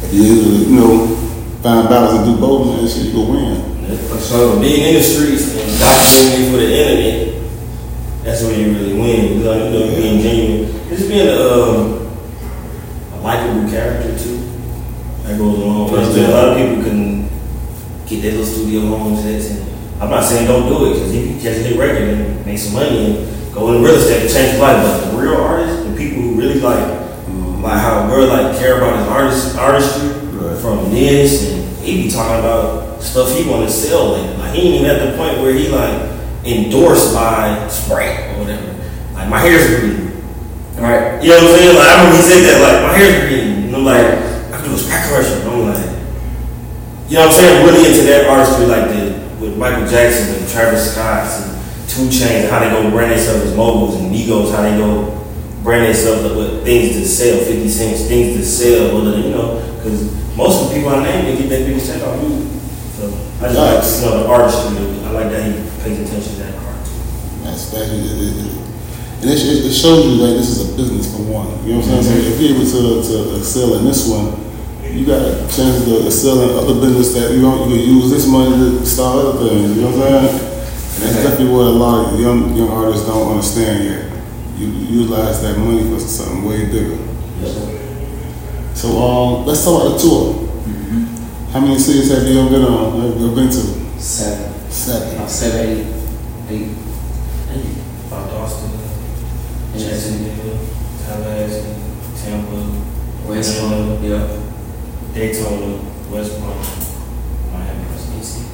if 0.05 0.13
you 0.13 0.23
you 0.23 0.75
know 0.75 1.07
find 1.61 1.89
balance 1.89 2.19
and 2.19 2.35
do 2.35 2.39
both, 2.39 2.67
man, 2.67 2.87
shit, 2.87 3.07
you 3.07 3.13
go 3.13 3.31
win. 3.31 3.75
So. 4.19 4.59
Being 4.59 4.87
in 4.87 4.93
the 4.95 5.03
streets 5.03 5.53
and 5.53 5.69
documenting 5.77 6.51
for 6.51 6.57
the 6.57 6.69
internet, 6.73 8.23
that's 8.23 8.41
where 8.43 8.57
you 8.59 8.73
really 8.73 8.93
win. 8.93 9.37
You 9.37 9.43
know, 9.43 9.53
you 9.53 9.69
know 9.69 9.95
being 9.95 10.21
genuine. 10.21 10.89
Just 10.89 11.07
being 11.07 11.27
a, 11.27 11.33
um, 11.33 12.17
a 13.13 13.21
likable 13.21 13.69
character 13.69 14.17
too. 14.17 14.37
That 15.23 15.37
goes 15.37 15.59
along. 15.59 15.91
with 15.91 16.17
it. 16.17 16.29
A 16.29 16.31
lot 16.31 16.49
of 16.49 16.57
people 16.57 16.83
can 16.83 17.29
get 18.05 18.21
their 18.21 18.31
little 18.31 18.45
studio 18.45 18.87
home 18.87 19.15
sets 19.17 19.49
and 19.49 19.75
I'm 20.01 20.09
not 20.09 20.23
saying 20.23 20.47
don't 20.47 20.67
do 20.67 20.85
it 20.85 20.93
because 20.93 21.13
if 21.15 21.23
you 21.23 21.35
catch 21.37 21.57
a 21.57 21.63
hit 21.63 21.79
record 21.79 22.09
and 22.09 22.45
make 22.45 22.57
some 22.57 22.73
money 22.73 23.15
and 23.15 23.53
go 23.53 23.71
into 23.71 23.85
real 23.85 23.95
estate 23.95 24.23
and 24.23 24.29
change 24.29 24.53
your 24.53 24.61
life, 24.61 24.83
but 24.83 25.11
the 25.11 25.17
real 25.17 25.35
artists, 25.35 25.84
the 25.95 26.03
people 26.03 26.21
who 26.23 26.35
really 26.35 26.59
like 26.59 26.83
um, 27.27 27.61
like 27.63 27.79
how 27.79 28.07
we're 28.09 28.27
like 28.27 28.57
care 28.57 28.77
about 28.77 28.99
his 28.99 29.07
artist 29.07 29.55
artistry 29.57 30.09
Right. 30.35 30.57
from 30.57 30.91
this 30.91 31.49
and 31.51 31.77
he 31.79 32.03
be 32.03 32.09
talking 32.11 32.39
about 32.39 33.01
stuff 33.01 33.31
he 33.37 33.49
want 33.49 33.65
to 33.67 33.71
sell 33.71 34.11
later. 34.13 34.37
Like 34.37 34.53
he 34.53 34.61
ain't 34.61 34.75
even 34.81 34.91
at 34.91 35.11
the 35.11 35.17
point 35.17 35.39
where 35.39 35.53
he 35.53 35.69
like 35.69 36.11
endorsed 36.43 37.13
by 37.13 37.67
Sprite 37.67 38.35
or 38.35 38.39
whatever. 38.39 38.73
Like 39.13 39.29
my 39.29 39.39
hair's 39.39 39.79
green. 39.79 40.11
Right. 40.75 41.23
You 41.23 41.29
know 41.29 41.35
what 41.39 41.51
I'm 41.51 41.57
saying? 41.57 41.75
Like 41.77 41.87
I 41.87 41.95
remember 42.03 42.17
he 42.17 42.23
said 42.23 42.41
that 42.43 42.57
like 42.61 42.91
my 42.91 42.97
hair's 42.97 43.29
green. 43.29 43.65
And 43.67 43.75
I'm 43.77 43.85
like, 43.85 44.05
I 44.51 44.57
can 44.59 44.69
do 44.69 44.75
a 44.75 44.77
Sprite 44.77 45.05
commercial. 45.07 45.37
And 45.39 45.49
I'm 45.49 45.73
like, 45.73 45.85
you 47.07 47.15
know 47.15 47.19
what 47.21 47.27
I'm 47.27 47.31
saying? 47.31 47.65
Really 47.65 47.87
into 47.87 48.03
that 48.11 48.27
artistry 48.27 48.65
like 48.65 48.87
the 48.89 49.15
with 49.39 49.57
Michael 49.57 49.87
Jackson 49.87 50.35
and 50.35 50.49
Travis 50.49 50.91
Scott 50.93 51.23
and 51.31 51.89
Two 51.89 52.07
Chainz, 52.11 52.49
how 52.49 52.59
they 52.59 52.69
go 52.69 52.89
brand 52.89 53.11
themselves 53.11 53.45
as 53.45 53.55
moguls 53.55 53.95
and 54.01 54.13
Migos, 54.13 54.51
how 54.51 54.61
they 54.63 54.75
go 54.77 55.24
brand 55.65 55.87
themselves 55.87 56.23
with 56.37 56.63
things 56.63 56.95
to 56.95 57.05
sell, 57.05 57.43
50 57.43 57.67
cents, 57.67 58.07
things 58.07 58.37
to 58.37 58.45
sell, 58.45 58.95
other 59.01 59.11
than, 59.11 59.23
you 59.23 59.29
know, 59.31 59.57
because 59.81 60.05
most 60.37 60.61
of 60.61 60.69
the 60.69 60.75
people 60.75 60.89
I 60.93 61.03
name, 61.03 61.25
they 61.25 61.41
get 61.41 61.49
their 61.49 61.65
biggest 61.65 61.89
check 61.89 62.05
off 62.05 62.21
you. 62.21 62.45
So 62.93 63.09
I 63.41 63.49
just 63.49 63.57
like, 63.57 64.13
you 64.13 64.15
know, 64.15 64.23
the 64.23 64.29
artistry. 64.29 65.03
I 65.03 65.11
like 65.11 65.29
that 65.33 65.43
he 65.43 65.57
pays 65.81 65.99
attention 65.99 66.37
to 66.37 66.39
that 66.45 66.55
part. 66.61 66.77
That's 67.43 67.71
that. 67.73 67.89
It, 67.89 68.05
it, 68.05 68.45
it, 68.45 68.55
and 69.25 69.33
it, 69.33 69.41
it 69.41 69.73
shows 69.73 70.05
you 70.05 70.21
that 70.21 70.37
this 70.37 70.53
is 70.53 70.69
a 70.69 70.77
business 70.77 71.09
for 71.09 71.23
one. 71.25 71.49
You 71.65 71.73
know 71.73 71.79
what 71.81 71.89
I'm 71.89 72.03
saying? 72.03 72.21
So 72.21 72.29
if 72.29 72.39
you're 72.39 72.53
able 72.53 72.69
to, 72.69 73.01
to 73.01 73.37
excel 73.41 73.73
in 73.75 73.85
this 73.85 74.07
one, 74.07 74.37
you 74.85 75.05
got 75.05 75.25
a 75.25 75.41
chance 75.49 75.83
to 75.83 76.05
excel 76.05 76.45
in 76.45 76.55
other 76.61 76.79
business 76.79 77.13
that 77.17 77.33
you 77.33 77.41
don't. 77.41 77.69
You 77.69 77.75
can 77.75 77.85
use 77.89 78.11
this 78.11 78.27
money 78.29 78.53
to 78.53 78.85
start 78.85 79.17
other 79.17 79.49
things. 79.49 79.75
You 79.75 79.81
know 79.81 79.97
what 79.97 80.13
I'm 80.13 80.29
saying? 80.29 80.51
And 80.95 81.03
that's 81.03 81.23
definitely 81.25 81.51
what 81.51 81.67
a 81.67 81.75
lot 81.75 82.13
of 82.13 82.19
young 82.19 82.55
young 82.55 82.69
artists 82.69 83.07
don't 83.07 83.33
understand 83.33 83.83
yet. 83.83 84.14
You, 84.57 84.67
you 84.67 85.01
utilize 85.01 85.41
that 85.41 85.57
money 85.57 85.83
for 85.89 85.99
something 85.99 86.45
way 86.45 86.65
bigger. 86.65 86.97
Yes. 87.41 88.79
So 88.79 88.97
um, 88.97 89.45
let's 89.45 89.63
talk 89.63 89.81
about 89.81 89.93
the 89.93 89.99
tour. 89.99 90.45
How 91.51 91.59
many 91.61 91.77
cities 91.79 92.11
have 92.11 92.23
you 92.27 92.39
ever 92.39 92.49
been 92.49 92.63
on? 92.63 93.01
Have 93.01 93.19
you 93.19 93.35
been 93.35 93.49
to? 93.49 93.99
Seven. 93.99 94.69
Seven. 94.69 95.15
About 95.15 95.29
seven, 95.29 95.69
eight, 96.49 96.75
eight. 97.51 97.77
About 98.07 98.29
Austin, 98.31 98.71
Jacksonville, 99.73 100.59
Tallahassee, 101.05 101.75
Tampa, 102.23 103.29
West 103.29 103.59
Palm. 103.59 104.03
Yeah. 104.03 104.41
Daytona, 105.13 105.79
West 106.11 106.39
Palm, 106.41 106.57
Miami, 107.53 107.85
DC. 107.85 108.45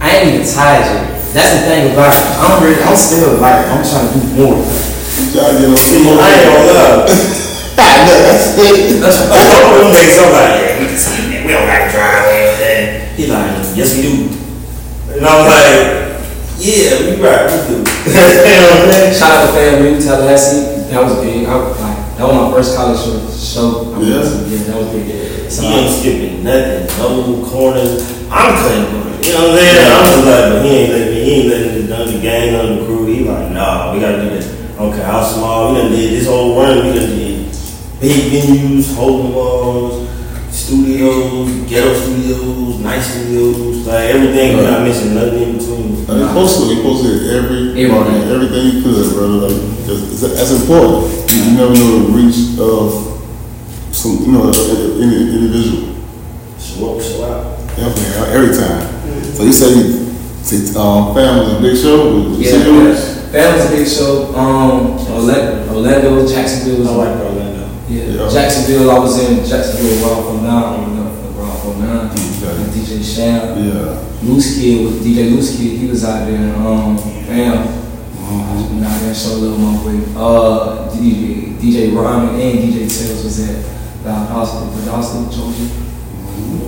I 0.00 0.16
ain't 0.16 0.34
even 0.34 0.52
tired 0.52 0.84
yet. 0.84 1.17
That's 1.36 1.52
the 1.54 1.60
thing 1.68 1.92
about 1.92 2.12
it. 2.14 2.24
I'm 2.40 2.62
really, 2.64 2.80
I'm 2.82 2.96
still 2.96 3.36
like, 3.40 3.66
I'm 3.68 3.84
trying 3.84 4.08
to 4.08 4.18
do 4.18 4.26
more. 4.36 4.64
Try 5.32 5.52
to 5.52 5.58
get 5.60 5.68
on 5.68 5.76
some 5.76 6.02
more. 6.04 6.16
I 6.18 6.28
ain't 6.32 6.44
gonna 6.48 6.72
lie. 6.72 7.38
That's 7.76 8.56
it. 8.58 9.00
That's 9.00 9.18
what 9.28 9.36
I'm 9.36 9.76
gonna 9.76 9.92
make 9.92 10.10
somebody. 10.10 10.80
We 10.80 10.86
can 10.88 10.96
see 10.98 11.30
that. 11.30 11.40
We 11.44 11.52
don't 11.52 11.66
gotta 11.68 11.88
drive 11.92 12.24
there. 12.58 13.12
He 13.14 13.26
like, 13.26 13.76
yes 13.76 13.96
we 13.96 14.02
do. 14.02 14.14
And 15.14 15.26
I 15.26 15.32
was 15.36 15.46
like, 15.52 16.08
yeah, 16.58 16.96
we 17.06 17.22
right, 17.22 17.44
we 17.46 17.58
do. 17.70 17.76
you 18.08 18.14
know 18.14 18.24
what 18.72 18.88
I'm 18.88 18.90
saying? 18.90 19.14
Shout 19.14 19.30
out 19.30 19.46
to 19.46 19.52
family, 19.52 20.00
Tallahassee. 20.00 20.90
That 20.90 21.02
was 21.04 21.14
big. 21.20 21.46
I 21.46 21.54
was 21.56 21.78
like, 21.80 21.98
that 22.16 22.24
was 22.26 22.34
my 22.34 22.50
first 22.50 22.76
college 22.76 22.98
show. 22.98 23.20
show. 23.30 23.94
I 23.94 24.00
Yeah. 24.00 24.18
was, 24.18 24.50
yeah, 24.50 24.58
that 24.72 24.76
was 24.76 24.88
big. 24.90 25.50
So 25.50 25.62
He 25.62 25.68
ain't 25.68 25.92
skipping 25.92 26.44
nothing, 26.44 26.86
no 26.98 27.44
corners. 27.48 28.02
I'm 28.30 28.52
cutting 28.58 28.86
corners. 28.90 29.07
You 29.28 29.34
know 29.34 29.40
what 29.40 29.50
I'm 29.50 29.56
saying? 29.58 29.92
I'm 29.92 30.04
just 30.08 30.24
like, 30.24 30.52
but 30.52 30.64
he 30.64 30.70
ain't 30.72 30.90
letting 30.92 31.12
me, 31.12 31.20
he 31.24 31.30
ain't 31.32 31.48
letting 31.52 31.74
the, 31.74 31.88
none 31.92 32.00
of 32.08 32.12
the 32.14 32.20
gang, 32.20 32.52
none 32.52 32.72
of 32.72 32.78
the 32.78 32.84
crew. 32.86 33.06
He 33.06 33.24
like, 33.24 33.52
nah, 33.52 33.92
we 33.92 34.00
gotta 34.00 34.22
do 34.22 34.30
this. 34.30 34.48
Okay, 34.80 35.02
how 35.02 35.22
small? 35.22 35.74
We 35.74 35.80
done 35.82 35.90
did 35.92 36.12
this 36.12 36.26
whole 36.26 36.56
run. 36.58 36.76
We 36.86 36.98
done 36.98 37.10
did 37.10 37.52
big 38.00 38.32
venues, 38.32 38.94
holding 38.94 39.34
walls, 39.34 40.08
studios, 40.50 41.50
ghetto 41.68 41.92
studios, 41.92 42.78
night 42.80 43.00
studios, 43.00 43.86
like 43.86 44.14
everything. 44.16 44.56
We're 44.56 44.70
not 44.70 44.82
missing 44.86 45.14
nothing 45.14 45.42
in 45.42 45.58
between. 45.58 46.08
Uh, 46.08 46.14
you 46.24 46.26
posted, 46.32 46.76
you 46.78 46.82
posted 46.82 47.28
every, 47.28 47.84
Everything. 47.84 48.30
everything 48.32 48.76
you 48.76 48.82
could, 48.82 49.12
brother. 49.12 49.48
Like, 49.48 49.60
'cause 49.84 50.00
it's, 50.08 50.20
that's 50.22 50.52
important. 50.52 51.12
You 51.32 51.52
never 51.52 51.74
know 51.74 51.98
the 51.98 52.12
reach 52.16 52.56
of 52.58 53.92
some, 53.92 54.24
you 54.24 54.32
know, 54.32 54.48
any 54.48 55.36
individual. 55.36 55.96
Show 56.58 56.96
up, 56.96 57.02
show 57.02 57.24
out. 57.24 57.58
Definitely, 57.76 58.16
uh, 58.16 58.24
every 58.32 58.56
time. 58.56 58.87
So 59.38 59.44
you 59.44 59.52
say, 59.52 59.72
say, 60.42 60.74
um, 60.78 61.14
family, 61.14 61.56
a 61.56 61.60
big 61.62 61.76
show. 61.78 62.26
with 62.26 62.40
Yeah, 62.40 62.50
Serious? 62.50 63.30
that 63.30 63.54
was 63.54 63.66
a 63.66 63.76
big 63.76 63.86
show. 63.86 64.34
Um, 64.34 64.98
Orlando, 65.14 65.72
Orlando 65.74 66.26
Jacksonville. 66.26 66.80
was- 66.80 66.88
I 66.88 66.94
like 66.96 67.20
Orlando. 67.22 67.68
Yeah. 67.88 68.02
Yeah. 68.02 68.28
Jacksonville. 68.28 68.90
I 68.90 68.98
was 68.98 69.16
in 69.22 69.44
Jacksonville 69.46 70.08
Raw 70.08 70.22
from 70.26 70.42
now. 70.42 70.74
I'm 70.74 70.98
up 70.98 71.58
from 71.62 71.80
now. 71.80 72.10
Okay. 72.10 72.62
And 72.62 72.72
DJ 72.74 73.00
Sham. 73.02 73.64
Yeah. 73.64 73.98
Loose 74.24 74.58
Kid 74.58 74.84
was 74.84 74.94
DJ 75.06 75.30
Loose 75.30 75.56
Kid. 75.56 75.78
He 75.78 75.86
was 75.86 76.04
out 76.04 76.26
there. 76.26 76.54
Um, 76.56 76.98
fam. 76.98 77.62
Mhm. 78.18 78.74
Went 78.74 78.84
out 78.86 78.98
there 79.00 79.08
and 79.08 79.16
showed 79.16 79.34
a 79.34 79.38
little 79.38 79.58
more 79.58 79.86
way. 79.86 80.00
Uh, 80.16 80.90
DJ 80.92 81.54
DJ 81.62 81.94
Ryman 81.94 82.34
and 82.40 82.58
DJ 82.58 82.88
Tails 82.88 83.22
was 83.22 83.38
at 83.48 83.56
Valdosta, 84.04 84.66
Valdosta, 84.74 85.32
Georgia. 85.32 85.70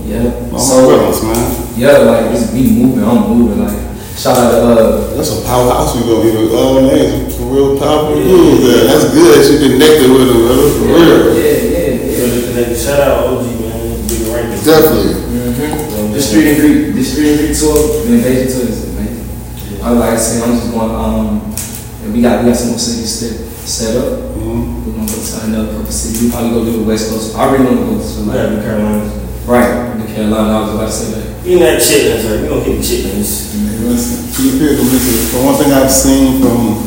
Yeah. 0.07 0.51
Oh, 0.53 0.59
So 0.59 1.23
my 1.23 1.35
man. 1.35 1.79
yeah, 1.79 1.99
like 1.99 2.35
it's 2.35 2.53
me 2.53 2.71
moving. 2.83 3.05
I'm 3.05 3.31
moving. 3.31 3.63
Like 3.63 3.79
shout 4.19 4.37
out 4.37 4.51
to 4.51 4.59
uh. 4.67 5.15
That's 5.17 5.31
a 5.39 5.43
powerhouse 5.47 5.95
we 5.97 6.03
go, 6.03 6.23
you 6.25 6.33
know, 6.33 6.57
all 6.57 6.83
names, 6.83 7.35
some 7.37 7.51
real 7.51 7.79
powerful 7.79 8.15
dudes 8.19 8.63
there. 8.67 8.85
That's 8.91 9.13
good 9.15 9.39
She 9.47 9.55
connected 9.71 10.11
with 10.11 10.27
them, 10.29 10.41
brother, 10.47 10.69
for 10.75 10.85
Yeah, 10.87 10.97
real. 10.97 11.35
yeah, 11.37 11.57
yeah. 11.71 12.25
Really 12.25 12.43
connected. 12.49 12.77
Shout 12.79 13.01
out 13.01 13.27
OG 13.29 13.45
man, 13.61 14.09
big 14.09 14.23
ranking. 14.33 14.65
Definitely. 14.65 15.15
Mm-hmm. 15.31 16.13
The 16.13 16.21
street 16.23 16.47
and 16.51 16.57
greet, 16.61 16.79
the 16.99 17.05
street 17.05 17.29
and 17.31 17.39
greet 17.39 17.55
tour, 17.57 17.77
the 18.05 18.13
invasion 18.19 18.47
tour 18.51 18.65
is 18.69 18.79
amazing. 18.91 19.83
I 19.85 19.91
like 19.93 20.11
I 20.15 20.17
said, 20.17 20.43
I'm 20.49 20.57
just 20.59 20.71
going. 20.73 20.91
Um, 20.91 21.55
and 22.03 22.13
we 22.13 22.21
got 22.21 22.43
we 22.43 22.51
got 22.51 22.57
some 22.59 22.71
more 22.75 22.79
cities 22.83 23.13
set 23.15 23.37
set 23.69 23.97
up. 23.97 24.35
Mhm. 24.35 24.85
We're 24.87 24.93
gonna 24.97 25.07
go 25.07 25.17
to 25.21 25.45
another 25.47 25.73
couple 25.79 25.93
cities. 25.93 26.23
We 26.25 26.31
probably 26.31 26.51
go 26.51 26.65
to 26.65 26.73
the 26.81 26.85
West 26.85 27.11
Coast. 27.11 27.37
I 27.37 27.47
already 27.49 27.65
want 27.65 27.79
to 27.79 27.85
go 27.87 27.95
to 28.01 28.09
Yeah, 28.27 28.33
like 28.33 28.57
the 28.57 28.63
Carolinas. 28.65 29.13
Right 29.51 29.99
the 29.99 30.07
Carolina. 30.07 30.53
I 30.53 30.61
was 30.63 30.75
about 30.75 30.87
to 30.87 30.93
say 30.93 31.21
that. 31.21 31.47
Eating 31.47 31.59
that 31.61 31.83
chitlins, 31.83 32.23
right? 32.23 32.41
We 32.43 32.49
gonna 32.49 32.65
get 32.65 32.77
the 32.79 32.87
chitlins. 32.87 33.51
Hey, 33.51 33.83
Listen, 33.83 34.31
keep 34.31 34.63
it, 34.63 34.79
listen, 34.79 35.41
the 35.41 35.45
one 35.45 35.57
thing 35.59 35.73
I've 35.73 35.91
seen 35.91 36.41
from, 36.41 36.87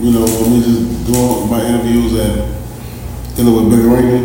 you 0.00 0.12
know, 0.16 0.24
when 0.24 0.54
we 0.54 0.64
just 0.64 1.04
doing 1.04 1.50
my 1.50 1.60
interviews 1.66 2.14
and 2.16 2.48
dealing 3.36 3.54
with 3.60 3.76
Big 3.76 3.84
Ringy, 3.84 4.24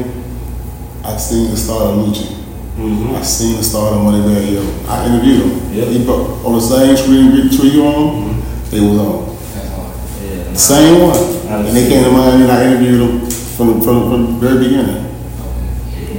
I've 1.04 1.20
seen 1.20 1.52
the 1.52 1.58
start 1.58 1.82
of 1.82 1.96
Lucci. 2.08 2.40
Mm-hmm. 2.80 3.16
I've 3.16 3.26
seen 3.26 3.58
the 3.58 3.64
start 3.64 3.94
of 3.94 4.00
Moneybagg 4.00 4.54
Yo. 4.54 4.64
I 4.88 5.06
interviewed 5.06 5.44
him. 5.44 5.74
Yep. 5.74 5.88
He 5.90 6.06
brought, 6.06 6.46
on 6.46 6.54
the 6.54 6.62
same 6.62 6.96
screen 6.96 7.34
we 7.34 7.50
tree 7.50 7.76
you 7.76 7.86
on, 7.86 8.40
they 8.72 8.80
was 8.80 8.98
on. 8.98 9.36
That's 9.52 9.70
hard. 9.76 9.92
Yeah, 10.24 10.54
Same 10.54 11.02
one. 11.02 11.68
And 11.68 11.76
they 11.76 11.90
came 11.90 12.04
to 12.06 12.12
Miami 12.12 12.44
and 12.44 12.52
I 12.52 12.66
interviewed 12.66 13.02
them 13.02 13.30
from, 13.30 13.82
from, 13.82 14.10
from 14.10 14.40
the 14.40 14.40
very 14.40 14.64
beginning. 14.64 15.03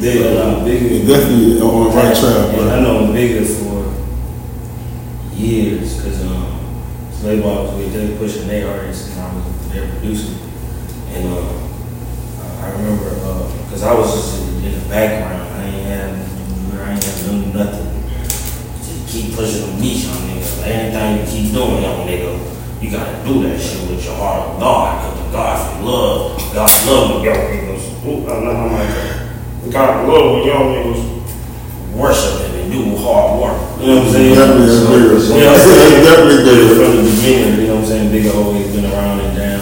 Big, 0.05 0.21
a 0.21 0.35
lot 0.35 0.65
bigger. 0.67 0.87
They 0.87 1.07
definitely 1.07 1.61
on 1.63 1.85
the 1.85 1.91
right 1.97 2.15
track, 2.15 2.59
And 2.61 2.71
I 2.71 2.81
know 2.81 3.07
I'm 3.07 3.13
bigger 3.15 3.43
for 3.43 3.89
years 5.35 5.97
because 5.97 6.23
um, 6.27 6.61
Slave 7.11 7.43
Ball 7.43 7.65
was 7.65 7.75
with 7.77 7.95
they 7.95 8.15
pushing 8.19 8.47
their 8.47 8.69
artists 8.69 9.09
and 9.17 9.21
I 9.23 9.35
was 9.35 9.69
their 9.73 9.89
producer. 9.89 10.37
And 11.09 11.33
uh, 11.33 11.41
I- 11.41 12.67
I 12.67 12.73
remember 12.73 13.15
because 13.65 13.83
I 13.83 13.95
was 13.95 14.13
just 14.13 14.43
in 14.63 14.73
the 14.79 14.89
background. 14.91 15.41
I 15.55 15.65
ain't 15.65 15.87
had 15.87 16.11
I 16.81 16.93
ain't 16.93 17.05
have 17.05 17.33
no 17.33 17.65
nothing. 17.65 17.89
Just 18.85 19.09
keep 19.09 19.35
pushing 19.35 19.63
them 19.71 19.81
beats 19.81 20.07
on 20.07 20.17
nigga. 20.29 20.61
Like, 20.61 20.67
anything 20.69 21.17
you 21.17 21.45
keep 21.49 21.55
doing, 21.55 21.83
young 21.83 22.07
nigga, 22.07 22.83
you 22.83 22.91
gotta 22.91 23.25
do 23.27 23.43
that 23.49 23.59
shit 23.59 23.89
with 23.89 24.05
your 24.05 24.17
heart 24.17 24.51
of 24.51 24.61
God. 24.61 25.01
Cause 25.17 25.33
God 25.33 25.83
love, 25.83 26.53
God 26.53 26.87
love 26.89 27.25
young 27.25 27.37
niggas. 27.37 28.05
Ooh, 28.07 28.29
I 28.31 28.45
know 28.45 28.55
how 28.55 28.69
my 28.69 29.14
God 29.71 30.09
love 30.09 30.47
young 30.47 30.75
niggas 30.75 31.15
worship 31.95 32.41
him 32.43 32.61
and 32.61 32.73
do 32.73 32.97
hard 32.97 33.41
work. 33.41 33.81
You 33.81 33.87
know 33.87 33.97
what 33.99 34.07
I'm 34.07 34.13
saying? 34.13 34.35
definitely 34.35 34.67
is 34.67 34.81
bigger. 34.83 35.39
You 35.39 35.41
know 35.41 35.53
what 35.53 35.55
I'm 35.55 35.61
saying? 35.61 36.05
Definitely. 36.05 36.75
From 36.75 36.97
the 36.97 37.11
beginning, 37.11 37.61
you 37.61 37.67
know 37.69 37.75
what 37.75 37.85
I'm 37.85 37.89
saying? 37.89 38.13
Bigger 38.13 38.37
always 38.37 38.75
been 38.75 38.85
around 38.87 39.21
and 39.21 39.37
down. 39.37 39.61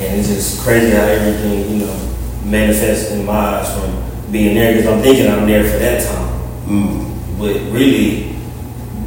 And 0.00 0.20
it's 0.20 0.28
just 0.28 0.60
crazy 0.60 0.90
how 0.90 1.02
everything, 1.02 1.70
you 1.70 1.86
know, 1.86 2.16
manifests 2.44 3.12
in 3.12 3.24
my 3.24 3.32
eyes 3.32 3.72
from 3.72 4.32
being 4.32 4.54
there 4.54 4.76
because 4.76 4.92
I'm 4.92 5.02
thinking 5.02 5.30
I'm 5.30 5.46
there 5.46 5.64
for 5.64 5.78
that 5.78 6.06
time. 6.06 6.40
Mm. 6.66 7.38
But 7.38 7.54
really, 7.72 8.36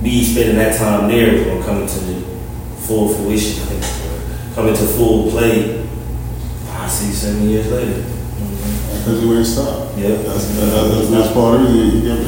me 0.01 0.23
spending 0.23 0.55
that 0.57 0.77
time 0.77 1.09
there 1.09 1.45
gonna 1.45 1.63
come 1.63 1.81
into 1.81 1.99
the 1.99 2.21
full 2.81 3.13
fruition, 3.13 3.63
I 3.63 3.65
think, 3.71 4.55
come 4.55 4.67
into 4.67 4.83
full 4.83 5.31
play 5.31 5.85
five, 6.65 6.91
six, 6.91 7.17
seven 7.17 7.49
years 7.49 7.71
later. 7.71 8.03
Because 9.03 9.19
you 9.21 9.35
ain't 9.35 9.45
stopped. 9.45 9.97
Yeah. 9.97 10.15
That's, 10.15 10.47
that's, 10.47 11.09
that's 11.11 11.33
part 11.33 11.59
of 11.59 11.67
it. 11.67 11.75
You 11.75 12.01
got. 12.07 12.23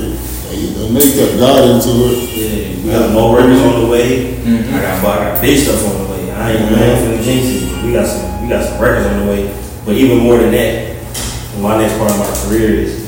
You 0.55 0.71
know, 0.91 0.99
you 0.99 1.11
kept 1.15 1.39
God 1.39 1.63
into 1.67 1.91
it. 2.11 2.31
Yeah, 2.31 2.83
we 2.83 2.91
got 2.91 3.11
more 3.11 3.35
records 3.35 3.59
on 3.61 3.81
the 3.83 3.87
way. 3.87 4.35
Mhm. 4.43 4.71
I 4.71 4.81
got 4.81 5.03
I 5.03 5.33
got 5.33 5.41
big 5.41 5.59
stuff 5.59 5.83
on 5.83 6.05
the 6.05 6.11
way. 6.13 6.31
I 6.31 6.51
ain't 6.51 6.71
man 6.71 6.95
for 7.03 7.11
the 7.17 7.23
jinxes. 7.23 7.83
We 7.83 7.91
got 7.91 8.07
some 8.07 8.43
we 8.43 8.47
got 8.47 8.63
some 8.63 8.79
records 8.79 9.07
on 9.07 9.25
the 9.25 9.31
way. 9.31 9.51
But 9.85 9.95
even 9.95 10.19
more 10.19 10.37
than 10.37 10.51
that, 10.51 10.95
my 11.59 11.77
next 11.77 11.97
part 11.97 12.11
of 12.11 12.19
my 12.19 12.31
career 12.47 12.69
is 12.87 13.03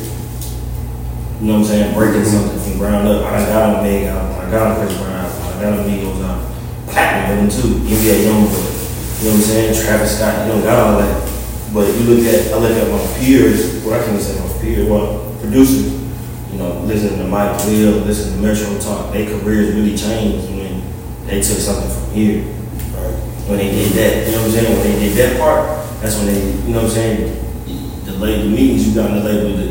you 1.39 1.47
know 1.47 1.53
what 1.53 1.59
I'm 1.59 1.65
saying, 1.65 1.93
breaking 1.93 2.25
something 2.25 2.59
from 2.59 2.79
ground 2.79 3.07
up. 3.07 3.23
I 3.23 3.45
got 3.45 3.77
on 3.77 3.83
Meg 3.83 4.07
out, 4.07 4.43
I 4.43 4.51
got 4.51 4.71
on 4.71 4.85
Chris 4.85 4.97
Brown 4.97 5.13
out, 5.13 5.31
I 5.31 5.61
got 5.61 5.79
on 5.79 5.85
Migos 5.85 6.23
out, 6.25 6.51
platinum 6.89 7.45
with 7.45 7.55
them 7.55 7.61
too, 7.61 7.77
NBA 7.85 8.25
Youngboy. 8.25 9.21
You 9.21 9.29
know 9.29 9.31
what 9.31 9.35
I'm 9.35 9.41
saying? 9.41 9.85
Travis 9.85 10.17
Scott, 10.17 10.47
you 10.47 10.53
know, 10.53 10.61
got 10.63 10.79
all 10.79 10.99
that. 10.99 11.36
But 11.73 11.87
you 11.95 12.03
look 12.07 12.25
at 12.25 12.53
I 12.53 12.57
look 12.57 12.71
at 12.71 12.87
my 12.89 13.01
peers, 13.19 13.83
well 13.83 13.99
I 13.99 14.05
can't 14.05 14.21
say 14.21 14.39
my 14.39 14.47
peers, 14.61 14.87
well, 14.89 15.35
producers, 15.41 15.91
you 16.51 16.57
know, 16.59 16.79
listening 16.87 17.19
to 17.19 17.27
Mike 17.27 17.57
Will, 17.65 17.99
listening 18.07 18.41
to 18.41 18.47
Metro 18.47 18.79
Talk, 18.79 19.11
their 19.13 19.27
careers 19.27 19.75
really 19.75 19.95
changed 19.97 20.47
when 20.49 20.81
they 21.27 21.41
took 21.41 21.59
something 21.59 21.89
from 21.91 22.13
here. 22.15 22.43
Right? 22.95 23.13
When 23.47 23.57
they 23.59 23.71
did 23.71 23.91
that, 23.99 24.27
you 24.27 24.31
know 24.31 24.41
what 24.43 24.47
I'm 24.47 24.51
saying? 24.51 24.73
When 24.79 24.83
they 24.83 24.99
did 24.99 25.13
that 25.17 25.39
part, 25.39 25.61
that's 26.01 26.15
when 26.17 26.27
they, 26.27 26.39
you 26.67 26.73
know 26.73 26.83
what 26.83 26.91
I'm 26.91 26.95
saying? 26.95 27.43
The 28.05 28.13
label 28.13 28.49
meetings 28.49 28.87
you 28.87 28.95
got 28.95 29.11
in 29.11 29.17
the 29.19 29.23
label, 29.23 29.57
the, 29.57 29.65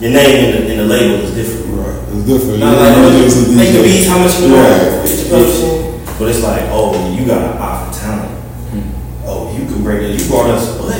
your 0.00 0.10
name 0.10 0.44
in 0.44 0.50
the, 0.66 0.72
in 0.72 0.78
the 0.78 0.84
label 0.84 1.16
is 1.24 1.34
different. 1.34 1.78
Right. 1.78 2.16
It's 2.16 2.26
different. 2.26 2.60
Not 2.60 2.72
You 2.72 2.80
like, 2.80 3.12
know, 3.12 3.24
it's 3.24 3.36
a 3.36 3.52
make 3.52 3.72
the 3.72 3.78
DJ. 3.78 3.84
beats, 3.84 4.08
how 4.08 4.18
much 4.18 4.40
you 4.40 4.52
want? 4.52 4.68
Right. 4.68 5.04
It's 5.04 5.28
your. 5.28 5.92
But 6.18 6.28
it's 6.28 6.42
like, 6.42 6.62
oh, 6.72 6.96
you 7.12 7.26
got 7.26 7.42
an 7.44 7.58
eye 7.60 7.76
for 7.86 8.00
talent. 8.00 8.30
Hmm. 8.72 9.26
Oh, 9.26 9.52
you 9.56 9.66
can 9.66 9.82
break 9.82 10.02
it. 10.02 10.20
You 10.20 10.28
brought 10.28 10.50
us 10.50 10.78
what? 10.78 10.92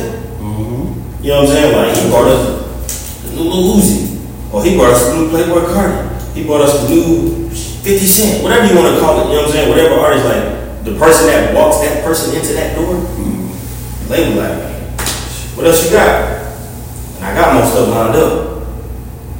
You 1.23 1.29
know 1.31 1.47
what 1.47 1.50
I'm 1.50 1.55
saying? 1.55 1.71
Like 1.76 1.97
he 1.97 2.09
brought 2.11 2.29
us 2.29 2.43
the 3.23 3.31
new 3.37 3.47
Lil 3.47 3.79
Uzi, 3.79 4.19
or 4.52 4.64
he 4.64 4.75
brought 4.76 4.93
us 4.95 5.07
the 5.07 5.14
new 5.14 5.31
Playboi 5.31 5.71
Carti. 5.71 6.35
He 6.35 6.45
brought 6.45 6.62
us 6.62 6.83
the 6.83 6.88
new 6.95 7.49
50 7.50 7.99
Cent, 8.07 8.43
whatever 8.43 8.67
you 8.67 8.75
want 8.75 8.95
to 8.95 9.00
call 9.00 9.21
it. 9.21 9.30
You 9.30 9.39
know 9.39 9.43
what 9.43 9.47
I'm 9.47 9.52
saying? 9.52 9.69
Whatever 9.71 9.95
artist, 10.02 10.25
like 10.26 10.85
the 10.85 10.99
person 10.99 11.26
that 11.28 11.54
walks 11.54 11.78
that 11.80 12.02
person 12.04 12.35
into 12.35 12.54
that 12.54 12.75
door, 12.75 12.95
label 14.11 14.43
like, 14.43 14.99
what 15.54 15.67
else 15.67 15.85
you 15.87 15.91
got? 15.95 16.43
And 17.17 17.25
I 17.25 17.35
got 17.35 17.54
more 17.54 17.67
stuff 17.71 17.89
lined 17.89 18.17
up. 18.17 18.67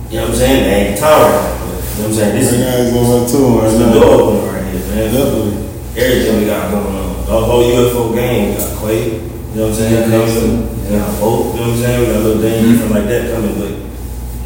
You 0.09 0.17
know 0.21 0.31
what 0.31 0.31
I'm 0.31 0.37
saying? 0.37 0.63
They 0.63 0.75
ain't 0.87 0.95
the 0.95 1.01
time 1.03 1.19
right 1.19 1.35
now. 1.35 1.67
but 1.67 1.67
You 1.67 1.75
know 1.75 1.83
what 1.83 2.07
I'm 2.07 2.15
saying? 2.15 2.35
This 2.39 2.47
Right 2.47 2.61
is 2.61 2.63
now, 2.63 2.79
he's 2.79 2.95
on 2.95 3.03
my 3.11 3.27
tour 3.27 3.63
this 3.63 3.73
right 3.73 3.79
the 3.81 3.87
now. 3.87 4.01
door 4.01 4.15
opener 4.23 4.53
right 4.53 4.67
here, 4.71 4.87
man. 4.87 5.15
Definitely. 5.15 5.57
Everything 5.99 6.39
we 6.39 6.47
got 6.47 6.71
going 6.71 6.95
on. 6.95 7.27
The 7.27 7.41
whole 7.43 7.63
UFO 7.65 8.15
game, 8.15 8.51
we 8.51 8.57
got 8.57 8.77
Quake, 8.79 9.13
you 9.13 9.57
know 9.57 9.67
what 9.67 9.69
I'm 9.69 9.75
saying, 9.75 10.11
Yeah, 10.91 11.07
coming. 11.21 11.53
We 11.53 11.59
got 11.59 11.59
you 11.59 11.61
know 11.61 11.69
what 11.69 11.71
I'm 11.71 11.77
saying, 11.77 12.01
we 12.01 12.07
got 12.07 12.23
little 12.23 12.43
things 12.43 12.65
hmm. 12.65 12.73
different 12.73 12.93
like 12.93 13.09
that 13.09 13.35
coming, 13.35 13.55
but 13.59 13.73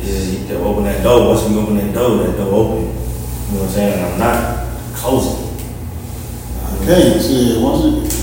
just, 0.05 0.33
you 0.33 0.47
can 0.47 0.57
open 0.57 0.85
that 0.85 1.03
door, 1.03 1.29
once 1.29 1.49
we 1.49 1.59
open 1.59 1.77
that 1.77 1.95
door, 1.95 2.19
that 2.19 2.37
door 2.37 2.53
open. 2.53 2.83
You 2.83 2.93
know 2.93 3.61
what 3.61 3.63
I'm 3.63 3.71
saying, 3.71 3.93
and 3.95 4.03
I'm 4.07 4.19
not 4.19 4.67
closing. 4.95 5.47
Okay, 6.83 7.19
shit, 7.19 7.61
once 7.63 7.85
you, 7.85 8.17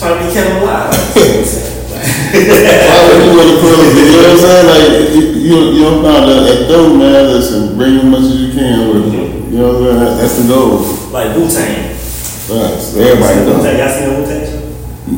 Trying 0.00 0.18
to 0.18 0.26
be 0.26 0.32
kept 0.32 0.62
alive. 0.62 0.96
You 2.00 2.46
know 2.46 2.54
what 2.54 2.64
I'm 2.64 2.64
saying? 2.64 2.88
why 2.88 2.98
would 3.10 3.20
you 3.26 3.32
want 3.36 3.50
to 3.50 3.56
close 3.60 3.90
it? 3.90 4.00
You 4.00 4.16
know 4.16 4.22
what 4.22 4.30
I'm 4.30 4.38
saying? 4.38 4.66
Like, 4.70 5.10
you, 5.12 5.22
you, 5.36 5.56
you 5.74 5.82
don't 5.82 6.00
find 6.02 6.24
that, 6.30 6.40
that 6.46 6.68
dope, 6.68 6.96
man, 6.96 7.26
listen, 7.26 7.76
bring 7.76 7.98
as 7.98 8.04
much 8.04 8.22
as 8.22 8.40
you 8.40 8.52
can 8.54 8.88
with 8.88 9.12
you. 9.12 9.20
Mm-hmm. 9.20 9.52
You 9.52 9.58
know 9.58 9.66
what 9.66 9.76
I'm 9.76 9.84
saying? 9.84 9.98
That- 9.98 10.16
That's 10.16 10.36
the 10.40 10.48
goal. 10.48 10.78
Like 11.10 11.36
Wu-Tang. 11.36 11.90
Facts. 11.90 12.96
Everybody 12.96 13.44
Wu-Tang, 13.44 13.76
y'all 13.76 13.92
seen 13.92 14.08
the 14.08 14.14
Wu-Tang 14.16 14.44
show? 14.46 14.62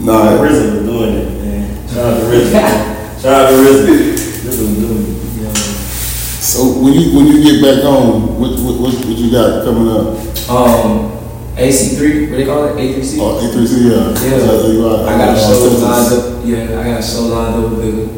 Nah, 0.02 0.42
RZA 0.42 0.72
was 0.72 0.82
doing 0.82 1.14
it, 1.14 1.28
man. 1.38 1.81
Shout 1.92 2.08
out 2.08 2.20
to. 2.24 3.20
Shout 3.20 3.34
out 3.36 3.50
to 3.50 3.56
RZA. 3.60 4.16
RZA 4.48 4.64
was 4.64 4.76
doing 4.80 5.04
it. 5.04 5.36
You 5.36 5.44
know, 5.44 5.52
so 5.52 6.80
when 6.80 6.94
you, 6.94 7.12
when 7.14 7.26
you 7.26 7.44
get 7.44 7.60
back 7.60 7.84
home, 7.84 8.40
what, 8.40 8.56
what, 8.64 8.80
what, 8.80 8.94
what 8.96 9.18
you 9.18 9.30
got 9.30 9.62
coming 9.68 9.92
up? 9.92 10.16
Um, 10.48 11.12
AC3, 11.52 12.30
what 12.30 12.36
they 12.40 12.46
call 12.46 12.64
it? 12.64 12.80
A3C? 12.80 13.20
Oh, 13.20 13.36
A3C, 13.44 13.92
yeah. 13.92 14.08
Yeah, 14.24 15.04
I 15.04 15.18
got 15.20 15.36
a 15.36 15.38
show 15.38 15.68
lined 15.84 16.12
up. 16.16 16.40
Yeah, 16.48 16.80
I 16.80 16.82
got 16.82 17.00
a 17.00 17.02
show 17.04 17.28
lined 17.28 17.62
up 17.62 17.70
with, 17.76 18.08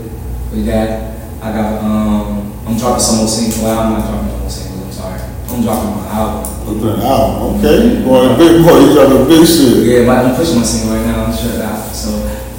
with 0.55 0.67
that. 0.67 1.43
I 1.43 1.53
got 1.53 1.83
um, 1.83 2.55
I'm 2.69 2.79
dropping 2.79 3.03
some 3.03 3.17
more 3.19 3.29
singles. 3.29 3.59
Well, 3.59 3.77
I'm 3.77 3.93
not 3.99 4.09
dropping 4.09 4.29
no 4.29 4.39
more 4.39 4.51
singles. 4.51 4.87
I'm 4.87 5.19
sorry. 5.19 5.21
I'm 5.51 5.63
dropping 5.63 5.91
my 5.99 6.07
album. 6.15 6.55
An 6.65 7.01
album, 7.03 7.59
okay. 7.59 8.05
Boy, 8.05 8.37
big 8.39 8.65
boy, 8.65 8.79
you 8.87 8.95
got 8.95 9.11
a 9.11 9.27
big 9.27 9.45
shit. 9.45 9.83
Yeah, 9.85 10.07
but 10.07 10.25
I'm 10.25 10.37
pushing 10.37 10.59
my 10.59 10.63
single 10.63 10.97
right 10.97 11.07
now. 11.07 11.25
I'm 11.25 11.37
shut 11.37 11.61
out. 11.61 11.94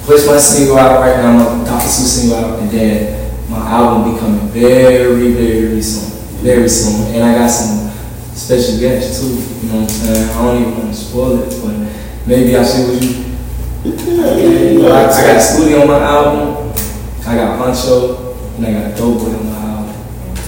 Push 0.06 0.24
my 0.26 0.38
single 0.38 0.78
out 0.78 1.00
right 1.00 1.16
now. 1.16 1.56
My 1.58 1.64
Dr. 1.64 1.88
Sue 1.88 2.06
single 2.06 2.38
out, 2.38 2.60
and 2.60 2.70
then 2.70 3.50
my 3.50 3.58
album 3.58 4.14
be 4.14 4.20
coming 4.20 4.46
very, 4.48 5.32
very 5.32 5.82
soon. 5.82 6.10
Very 6.44 6.68
soon. 6.68 7.12
And 7.12 7.24
I 7.24 7.34
got 7.34 7.48
some 7.50 7.90
special 8.32 8.78
guests 8.78 9.20
too. 9.20 9.34
You 9.66 9.72
know 9.72 9.80
what 9.80 9.82
I'm 9.82 9.88
saying? 9.88 10.30
I 10.30 10.42
don't 10.42 10.62
even 10.62 10.78
want 10.78 10.94
to 10.94 10.94
spoil 10.94 11.42
it, 11.42 11.50
but 11.60 11.74
maybe 12.24 12.56
I 12.56 12.62
share 12.62 12.86
with 12.86 13.02
you. 13.02 13.26
Yeah, 14.80 14.94
I, 14.94 15.10
I 15.10 15.34
got. 15.34 15.40
Studio 15.40 15.80
on 15.80 15.88
my 15.88 15.98
album. 15.98 16.72
I 17.26 17.34
got 17.34 17.58
Honcho, 17.58 18.58
and 18.58 18.66
I 18.66 18.72
got 18.72 18.96
Dope 18.96 19.18
Boy 19.18 19.34
on 19.34 19.46
my 19.46 19.58
album. 19.58 20.38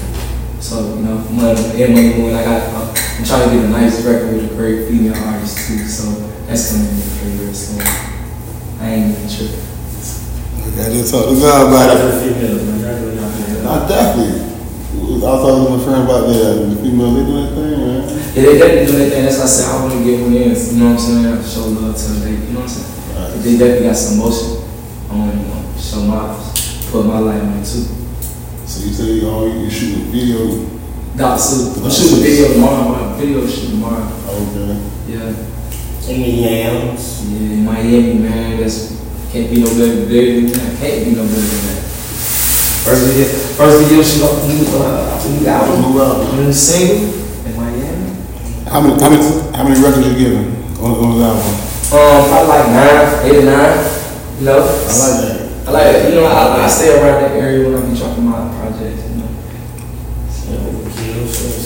So, 0.61 0.95
you 0.95 1.03
know, 1.03 1.19
money, 1.35 1.83
and 1.83 1.95
money, 1.95 2.23
when 2.23 2.35
I 2.37 2.45
got, 2.45 2.95
I'm 3.19 3.25
trying 3.25 3.51
to 3.51 3.57
get 3.57 3.65
a 3.65 3.69
nice 3.71 4.05
record 4.05 4.35
with 4.35 4.53
a 4.53 4.55
great 4.55 4.87
female 4.87 5.17
artist 5.17 5.67
too. 5.67 5.79
So 5.79 6.13
that's 6.47 6.71
coming 6.71 6.95
in 6.95 7.19
pretty 7.19 7.43
real 7.43 7.53
soon. 7.53 8.09
I 8.89 8.95
ain't 9.05 9.29
tripping. 9.29 9.61
Okay, 10.73 10.89
let's 10.97 11.13
about 11.13 11.93
it. 11.93 12.01
to 12.01 12.25
females, 12.25 12.65
to 12.65 12.73
females. 13.37 13.89
Definitely. 13.89 14.49
I 14.49 15.29
was 15.29 15.43
talking 15.45 15.65
to 15.65 15.77
my 15.77 15.85
friend 15.85 16.03
about 16.09 16.25
that. 16.25 16.57
The 16.57 16.77
female, 16.81 17.13
they 17.13 17.25
doing 17.29 17.45
that 17.45 17.53
thing, 17.53 17.77
man. 17.85 18.09
Yeah, 18.33 18.43
they 18.49 18.57
definitely 18.57 18.87
do 18.87 18.93
that 18.97 19.11
thing. 19.13 19.25
That's 19.29 19.37
why 19.37 19.45
I 19.45 19.53
said 19.53 19.69
I 19.69 19.85
want 19.85 19.93
to 19.93 20.05
get 20.05 20.21
one 20.25 20.33
in. 20.33 20.57
You 20.57 20.81
know 20.81 20.89
what 20.89 20.97
I'm 20.97 21.05
saying? 21.05 21.27
I 21.29 21.43
show 21.45 21.69
love 21.69 21.97
to 21.97 22.09
them. 22.17 22.33
You 22.33 22.53
know 22.57 22.61
what 22.61 22.65
I'm 22.65 22.73
saying? 22.73 22.89
Right. 23.13 23.45
They 23.45 23.53
definitely 23.61 23.89
got 23.93 23.97
some 24.01 24.17
motion. 24.25 24.51
I 25.05 25.21
want 25.21 25.37
to 25.37 25.77
show 25.77 26.01
my 26.09 26.33
put 26.89 27.05
my 27.05 27.19
light 27.21 27.45
on 27.45 27.61
it 27.61 27.69
too. 27.69 27.85
So 28.65 28.89
you 28.89 28.93
say 28.97 29.21
oh, 29.29 29.53
you 29.53 29.69
shoot 29.69 30.01
a 30.01 30.09
video. 30.09 30.65
Dr. 31.13 31.37
Sue, 31.37 31.85
I'm 31.85 31.91
shooting 31.93 32.19
a 32.19 32.23
video 32.25 32.53
tomorrow. 32.57 32.89
My 32.89 33.21
video 33.21 33.45
shoot 33.45 33.77
tomorrow. 33.77 34.09
Okay. 34.33 34.81
Yeah. 35.13 35.58
Any 36.09 36.41
yams? 36.41 37.29
Yeah, 37.29 37.69
Miami, 37.69 38.15
man. 38.15 38.57
That's 38.57 38.97
can't 39.29 39.53
be 39.53 39.61
no 39.61 39.69
better 39.77 40.09
better 40.09 40.41
than 40.41 40.57
that. 40.57 40.81
Can't 40.81 41.05
be 41.05 41.13
no 41.13 41.29
better 41.29 41.45
than 41.45 41.63
that. 41.69 41.85
First 42.81 43.05
of 43.05 43.13
video, 43.13 43.29
first 43.61 43.77
video 43.85 44.01
shoot 44.01 44.25
off 44.25 44.41
the 44.41 44.49
new, 44.49 44.65
uh, 44.73 45.21
the 45.21 45.29
new 45.37 45.45
album. 45.45 45.93
New 45.93 46.01
album. 46.01 46.33
New 46.41 46.49
single 46.49 47.13
in 47.45 47.53
Miami. 47.61 48.17
How 48.73 48.81
many, 48.81 48.97
how 48.97 49.13
many, 49.13 49.21
how 49.53 49.69
many 49.69 49.77
records 49.85 50.09
you 50.09 50.17
giving 50.17 50.49
on, 50.81 50.97
on 50.97 51.21
the 51.21 51.29
album? 51.29 51.45
Um, 51.93 52.25
I 52.33 52.41
like 52.49 52.73
nine, 52.73 53.29
eight 53.29 53.45
or 53.45 53.53
nine. 53.53 53.77
You 54.41 54.45
know. 54.49 54.65
I 54.65 54.89
like 54.89 55.21
that. 55.21 55.69
I 55.69 55.71
like 55.71 55.93
it. 55.93 56.09
You 56.09 56.15
know, 56.21 56.25
I, 56.25 56.65
I 56.65 56.69
stay 56.69 56.97
around 56.97 57.21
that 57.21 57.37
area 57.37 57.69
when 57.69 57.77
I 57.77 57.85
be 57.85 57.93
dropping 57.93 58.25
my 58.25 58.49
projects. 58.57 59.05
You 59.13 59.21
know. 59.21 59.29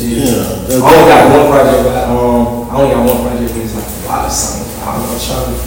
Yeah. 0.02 0.50
I 0.66 0.82
only 0.82 1.06
got 1.06 1.30
one 1.30 1.46
project, 1.46 1.82
but 1.86 2.10
um, 2.10 2.66
I 2.66 2.74
only 2.74 2.90
got 2.90 3.06
one 3.06 3.22
project. 3.22 3.31
But 4.32 4.40
it's 4.40 4.56
like 4.56 4.64
a 4.64 4.80
lot 4.80 4.96
of 4.96 4.96
songs. 4.96 4.96
I 4.96 4.96
don't 4.96 5.02
know. 5.02 5.12
I'm 5.12 5.20
trying 5.20 5.44
to 5.44 5.60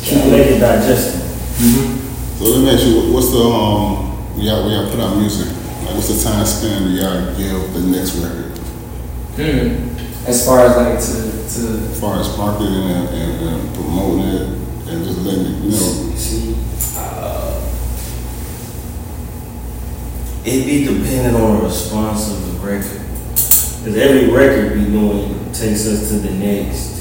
keep 0.00 0.08
Keep 0.08 0.24
it. 0.24 0.32
make 0.32 0.48
it. 0.48 1.08
So 2.38 2.44
let 2.44 2.60
me 2.64 2.70
ask 2.70 2.86
you, 2.86 3.12
what's 3.12 3.30
the, 3.32 3.38
um, 3.38 4.34
when 4.36 4.46
y'all, 4.46 4.64
when 4.64 4.72
y'all 4.72 4.90
put 4.90 5.00
out 5.00 5.16
music, 5.16 5.48
like 5.84 5.94
what's 5.94 6.08
the 6.08 6.22
time 6.24 6.46
span 6.46 6.84
that 6.84 6.94
y'all 6.96 7.36
give 7.36 7.74
the 7.74 7.80
next 7.80 8.14
record? 8.16 8.56
Hmm. 9.36 10.26
As 10.26 10.46
far 10.46 10.60
as 10.60 10.76
like 10.76 10.98
to 10.98 11.38
to 11.48 11.90
As 11.90 12.00
far 12.00 12.20
as 12.20 12.36
marketing 12.36 12.74
and, 12.74 13.08
and, 13.08 13.48
and 13.48 13.74
promoting 13.74 14.24
it 14.28 14.42
and 14.88 15.04
just 15.04 15.18
letting 15.20 15.46
it, 15.46 15.64
you 15.64 15.70
know, 15.70 16.14
See, 16.16 16.56
uh, 16.96 17.60
it 20.44 20.64
be 20.66 20.84
dependent 20.84 21.36
on 21.36 21.58
the 21.58 21.64
response 21.64 22.30
of 22.30 22.46
the 22.46 22.66
record. 22.66 23.00
Because 23.32 23.96
every 23.96 24.30
record 24.30 24.76
we 24.78 24.84
doing 24.86 25.52
takes 25.52 25.86
us 25.86 26.08
to 26.10 26.18
the 26.18 26.30
next, 26.32 26.97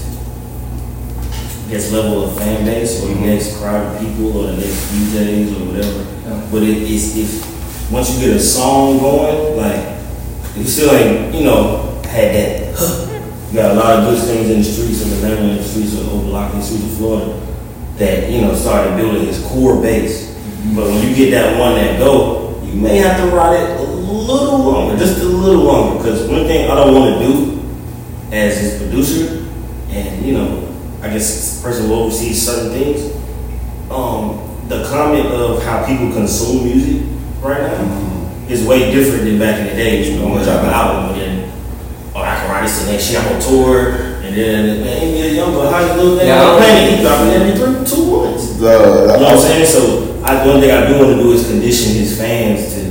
Guess, 1.69 1.91
level 1.91 2.23
of 2.23 2.37
fan 2.37 2.65
base 2.65 3.03
or 3.03 3.07
the 3.07 3.15
next 3.15 3.57
crowd 3.57 3.93
of 3.93 3.99
people 4.01 4.37
or 4.37 4.47
the 4.51 4.57
next 4.57 4.87
DJs 4.91 5.51
or 5.51 5.65
whatever. 5.67 5.99
Yeah. 6.29 6.47
But 6.49 6.63
it 6.63 6.77
is, 6.77 7.17
if, 7.17 7.91
once 7.91 8.15
you 8.15 8.27
get 8.27 8.37
a 8.37 8.39
song 8.39 8.99
going, 8.99 9.57
like, 9.57 9.97
you 10.55 10.63
still 10.63 10.95
ain't, 10.95 11.35
you 11.35 11.43
know, 11.43 12.01
had 12.05 12.33
that, 12.35 12.75
huh, 12.77 13.03
you 13.49 13.55
got 13.55 13.71
a 13.71 13.73
lot 13.73 13.99
of 13.99 14.05
good 14.05 14.23
things 14.27 14.49
in 14.49 14.59
the 14.59 14.63
streets 14.63 15.01
of 15.05 15.11
Atlanta, 15.13 15.41
in 15.41 15.57
the 15.57 15.63
streets 15.63 15.93
of 15.93 16.07
Oakland, 16.07 16.53
in 16.53 16.59
the 16.59 16.65
streets 16.65 16.85
of 16.85 16.97
Florida, 16.97 17.47
that, 17.97 18.29
you 18.29 18.41
know, 18.41 18.55
started 18.55 18.95
building 18.95 19.25
his 19.25 19.43
core 19.47 19.81
base. 19.81 20.31
Mm-hmm. 20.31 20.75
But 20.75 20.85
when 20.85 21.07
you 21.07 21.15
get 21.15 21.31
that 21.31 21.59
one 21.59 21.75
that 21.75 21.99
go, 21.99 22.61
you 22.63 22.79
may 22.79 22.97
have 22.97 23.17
to 23.17 23.35
ride 23.35 23.59
it 23.59 23.79
a 23.79 23.83
little 23.83 24.59
longer, 24.59 24.97
just 24.97 25.21
a 25.21 25.25
little 25.25 25.63
longer. 25.63 25.97
Because 25.97 26.29
one 26.29 26.45
thing 26.45 26.69
I 26.71 26.75
don't 26.75 26.93
want 26.93 27.19
to 27.19 27.27
do 27.27 27.59
as 28.31 28.57
his 28.57 28.81
producer, 28.81 29.47
and 29.89 30.25
you 30.25 30.33
know, 30.33 30.63
I 31.01 31.09
guess 31.09 31.61
person 31.61 31.87
who 31.87 31.93
oversees 31.93 32.43
certain 32.45 32.71
things, 32.71 33.13
um, 33.91 34.41
the 34.67 34.83
comment 34.89 35.27
of 35.27 35.63
how 35.63 35.85
people 35.85 36.11
consume 36.11 36.65
music 36.65 37.03
right 37.41 37.61
now 37.61 38.45
is 38.49 38.65
way 38.65 38.91
different 38.91 39.23
than 39.25 39.39
back 39.39 39.59
in 39.59 39.67
the 39.67 39.73
day. 39.75 40.03
You 40.09 40.19
know, 40.19 40.25
I'm 40.27 40.31
gonna 40.33 40.43
drop 40.45 40.63
an 40.63 40.69
album 40.69 41.11
and 41.13 41.21
then, 41.21 41.51
oh, 42.15 42.21
I 42.21 42.35
can 42.35 42.49
write 42.49 42.63
this 42.63 42.83
the 42.85 42.91
next 42.91 43.11
year, 43.11 43.19
I'm 43.21 43.35
on 43.35 43.41
tour, 43.41 43.91
and 44.23 44.35
then, 44.35 44.81
man, 44.83 45.01
he 45.01 45.35
young, 45.35 45.53
but 45.53 45.71
how 45.71 45.79
you 45.79 46.01
little 46.01 46.17
thing 46.17 46.27
Yeah. 46.27 46.43
on 46.43 46.57
planning? 46.57 46.97
He 46.97 47.03
dropping 47.03 47.29
every 47.29 47.51
three, 47.55 47.85
two 47.85 48.05
months. 48.11 48.55
the, 48.57 48.65
You 48.65 48.67
know 48.67 49.19
what 49.19 49.33
I'm 49.33 49.37
saying? 49.39 49.65
So 49.65 50.21
I, 50.23 50.45
one 50.47 50.59
thing 50.59 50.71
I 50.71 50.87
do 50.87 50.97
want 50.97 51.15
to 51.15 51.23
do 51.23 51.31
is 51.31 51.47
condition 51.47 51.93
his 51.95 52.17
fans 52.17 52.73
to, 52.73 52.87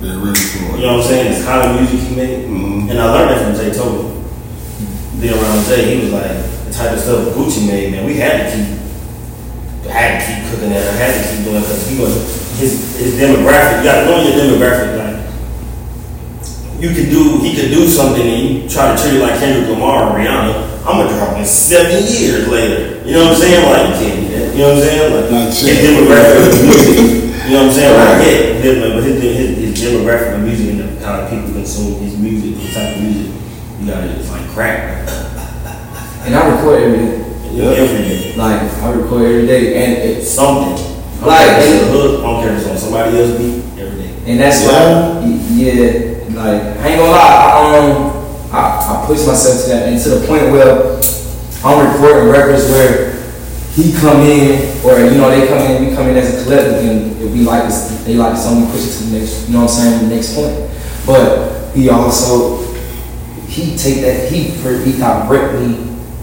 they're 0.00 0.18
ready 0.18 0.38
for 0.40 0.76
you 0.78 0.86
know 0.86 0.96
what 0.96 1.04
I'm 1.04 1.08
saying, 1.10 1.32
It's 1.32 1.44
kind 1.44 1.70
of 1.70 1.76
music 1.80 2.08
he 2.08 2.14
made. 2.16 2.48
Mhm. 2.48 2.90
And 2.90 2.98
I 2.98 3.12
learned 3.12 3.30
that 3.30 3.42
from 3.44 3.54
Jay 3.56 3.72
Toby. 3.76 4.08
Being 5.22 5.38
around 5.38 5.62
Jay, 5.70 5.86
he 5.86 6.02
was 6.02 6.12
like, 6.12 6.34
the 6.66 6.72
type 6.74 6.92
of 6.92 6.98
stuff 6.98 7.30
Gucci 7.38 7.62
made, 7.70 7.94
man, 7.94 8.04
we 8.04 8.18
had 8.18 8.42
to 8.42 8.58
keep, 8.58 8.66
had 9.86 10.18
to 10.18 10.26
keep 10.26 10.50
cooking 10.50 10.70
that, 10.74 10.82
I 10.82 10.98
had 10.98 11.14
to 11.14 11.22
keep 11.30 11.46
doing 11.46 11.62
because 11.62 11.86
he 11.86 11.94
was, 11.94 12.10
his, 12.58 12.98
his 12.98 13.14
demographic, 13.14 13.78
you 13.78 13.84
gotta 13.86 14.10
know 14.10 14.18
your 14.18 14.34
demographic, 14.34 14.98
like, 14.98 15.22
you 16.82 16.90
could 16.90 17.06
do, 17.14 17.38
he 17.38 17.54
could 17.54 17.70
do 17.70 17.86
something 17.86 18.26
and 18.26 18.42
you 18.42 18.68
try 18.68 18.90
to 18.90 18.98
treat 19.00 19.14
it 19.14 19.22
like 19.22 19.38
Kendrick 19.38 19.70
Lamar 19.70 20.10
or 20.10 20.18
Rihanna, 20.18 20.82
I'm 20.82 21.06
gonna 21.06 21.14
drop 21.14 21.38
it 21.38 21.46
seven 21.46 22.02
years 22.02 22.48
later. 22.48 23.06
You 23.06 23.14
know 23.14 23.30
what 23.30 23.34
I'm 23.34 23.38
saying? 23.38 23.62
Like, 23.62 23.86
you 23.86 23.94
can't 24.02 24.18
do 24.18 24.26
that. 24.34 24.50
You 24.50 24.58
know 24.58 24.74
what 24.74 24.76
I'm 24.76 24.82
saying? 24.82 25.14
Like, 25.14 25.30
Not 25.30 25.54
his 25.54 25.78
demographic 25.78 26.50
of 26.50 26.66
music. 26.66 27.22
You 27.42 27.58
know 27.58 27.66
what 27.66 27.74
I'm 27.74 27.74
saying? 27.74 27.94
Like, 27.98 28.26
yeah, 28.26 28.62
his, 28.62 29.22
his, 29.22 29.58
his 29.58 29.72
demographic 29.82 30.34
of 30.34 30.42
music 30.42 30.70
and 30.70 30.80
the, 30.80 31.04
how 31.04 31.28
people 31.28 31.52
consume 31.52 32.00
his 32.00 32.16
music, 32.16 32.54
the 32.54 32.72
type 32.72 32.96
of 32.96 33.02
music, 33.02 33.41
you 33.82 33.90
gotta, 33.90 34.06
it's 34.18 34.30
like 34.30 34.48
crack. 34.50 35.08
and 36.24 36.34
I 36.34 36.54
record 36.54 36.82
every 36.82 36.98
day. 36.98 37.18
Know, 37.52 37.72
every 37.72 37.98
day. 37.98 38.36
Like 38.36 38.62
I 38.62 38.92
record 38.92 39.22
every 39.22 39.46
day, 39.46 39.84
and 39.84 39.92
it's 40.10 40.30
Something. 40.30 40.78
Like- 41.20 41.62
it's 41.62 41.82
a 41.82 41.86
hook, 41.90 42.20
I 42.20 42.22
don't 42.22 42.42
care 42.42 42.52
if 42.54 42.60
it's 42.60 42.70
on 42.70 42.78
somebody 42.78 43.18
else's 43.18 43.38
beat, 43.38 43.82
every 43.82 44.02
day. 44.02 44.14
and 44.26 44.40
that's 44.40 44.64
why 44.64 45.22
yeah, 45.54 46.18
like 46.34 46.62
I 46.78 46.88
ain't 46.88 46.98
gonna 46.98 47.10
lie, 47.10 47.34
I 47.42 47.78
um 47.78 48.12
I, 48.52 49.02
I 49.02 49.06
push 49.06 49.26
myself 49.26 49.62
to 49.64 49.68
that 49.70 49.88
and 49.88 50.00
to 50.02 50.08
the 50.10 50.26
point 50.26 50.50
where 50.50 50.98
I'm 51.64 51.92
recording 51.92 52.28
records 52.30 52.68
where 52.70 53.12
he 53.74 53.92
come 54.00 54.20
in 54.22 54.62
or 54.84 54.98
you 54.98 55.16
know 55.18 55.30
they 55.30 55.46
come 55.46 55.58
in, 55.58 55.88
we 55.88 55.94
come 55.94 56.08
in 56.08 56.16
as 56.16 56.40
a 56.40 56.44
collective 56.44 56.84
and 56.84 57.22
if 57.22 57.32
we 57.32 57.40
like 57.44 57.64
this, 57.64 58.02
they 58.04 58.14
like 58.14 58.36
something, 58.36 58.66
we 58.66 58.72
push 58.72 58.86
it 58.86 58.98
to 58.98 59.04
the 59.10 59.18
next, 59.18 59.46
you 59.48 59.54
know 59.54 59.62
what 59.62 59.70
I'm 59.70 59.76
saying, 59.78 60.08
the 60.08 60.14
next 60.14 60.34
point. 60.34 60.70
But 61.06 61.72
he 61.74 61.88
also 61.88 62.61
he 63.52 63.76
take 63.76 64.00
that 64.00 64.32
he 64.32 64.50
he 64.50 64.98
direct 64.98 65.60
me 65.60 65.74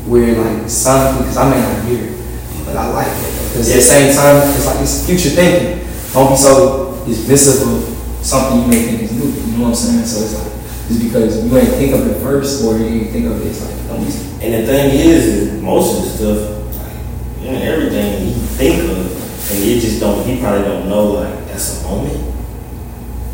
where 0.10 0.34
like 0.36 0.66
sonically 0.66 1.20
because 1.20 1.38
I 1.38 1.50
may 1.50 1.62
not 1.62 1.86
hear 1.86 2.10
it, 2.10 2.66
but 2.66 2.76
I 2.76 2.90
like 2.90 3.08
it 3.08 3.34
because 3.50 3.70
at 3.70 3.76
the 3.76 3.82
same 3.82 4.16
time 4.16 4.38
it's 4.50 4.66
like 4.66 4.82
it's 4.82 5.06
future 5.06 5.30
thinking. 5.30 5.86
Don't 6.14 6.32
be 6.32 6.38
so 6.38 6.94
dismissive 7.06 7.62
of 7.70 8.26
something 8.26 8.62
you 8.62 8.68
may 8.68 8.82
think 8.84 9.02
is 9.04 9.12
new. 9.14 9.30
You 9.30 9.58
know 9.58 9.64
what 9.64 9.70
I'm 9.70 9.76
saying? 9.76 10.06
So 10.06 10.26
it's 10.26 10.34
like 10.34 10.50
just 10.90 11.04
because 11.04 11.46
you 11.46 11.56
ain't 11.56 11.70
think 11.70 11.94
of 11.94 12.08
it 12.08 12.20
first 12.22 12.66
or 12.66 12.78
you 12.78 12.86
ain't 12.86 13.12
think 13.12 13.28
of 13.28 13.40
it, 13.42 13.48
it's 13.48 13.62
like 13.62 13.88
don't 13.88 14.04
be. 14.04 14.30
And 14.42 14.54
the 14.54 14.66
thing 14.66 15.00
is, 15.00 15.62
most 15.62 15.98
of 15.98 16.04
the 16.04 16.10
stuff, 16.10 16.76
like, 16.82 17.44
you 17.44 17.52
know, 17.52 17.60
everything 17.62 18.26
he 18.26 18.32
think 18.58 18.90
of, 18.90 19.52
and 19.52 19.64
you 19.64 19.80
just 19.82 20.00
don't, 20.00 20.26
he 20.26 20.40
probably 20.40 20.64
don't 20.64 20.88
know, 20.88 21.12
like, 21.12 21.46
that's 21.48 21.84
a 21.84 21.88
moment. 21.88 22.34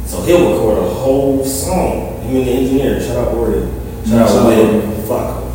So 0.06 0.22
he'll 0.24 0.52
record 0.52 0.80
a 0.80 0.90
whole 0.90 1.46
song. 1.46 2.22
Him 2.22 2.38
and 2.38 2.48
the 2.48 2.52
engineer, 2.52 3.00
shout 3.00 3.28
out 3.28 3.36
Oreo, 3.36 3.85
out 4.14 4.30
out 4.30 4.48
Wade, 4.48 4.84
Flacco. 5.06 5.52